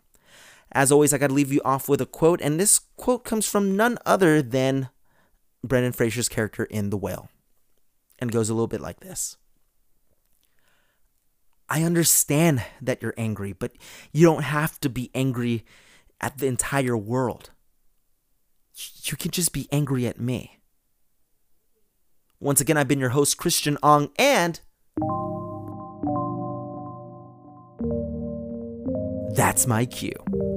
As 0.72 0.92
always, 0.92 1.13
I 1.13 1.18
got 1.18 1.28
to 1.28 1.34
leave 1.34 1.52
you 1.52 1.62
off 1.63 1.88
with 1.88 2.02
a 2.02 2.06
quote, 2.06 2.42
and 2.42 2.60
this 2.60 2.80
quote 2.98 3.24
comes 3.24 3.48
from 3.48 3.78
none 3.78 3.98
other 4.06 4.42
than 4.42 4.90
Brendan 5.63 5.94
Fraser's 5.94 6.28
character 6.28 6.66
in 6.66 6.90
The 6.90 6.98
Whale, 6.98 7.30
and 8.20 8.32
goes 8.32 8.50
a 8.50 8.54
little 8.54 8.68
bit 8.68 8.82
like 8.82 9.00
this. 9.00 9.38
I 11.69 11.84
understand 11.84 12.63
that 12.82 13.01
you're 13.01 13.13
angry, 13.17 13.53
but 13.53 13.73
you 14.12 14.25
don't 14.25 14.43
have 14.43 14.80
to 14.82 14.89
be 14.89 15.12
angry 15.13 15.65
at 16.21 16.38
the 16.38 16.47
entire 16.47 16.95
world. 16.95 17.51
You 19.03 19.17
can 19.17 19.32
just 19.32 19.51
be 19.51 19.67
angry 19.71 20.08
at 20.08 20.19
me. 20.19 20.60
Once 22.39 22.62
again, 22.62 22.77
I've 22.77 22.88
been 22.88 22.99
your 22.99 23.10
host, 23.10 23.38
Christian 23.38 23.77
Ang, 23.84 24.12
and 24.17 24.62
that's 29.36 29.67
my 29.67 29.86
cue. 29.86 30.57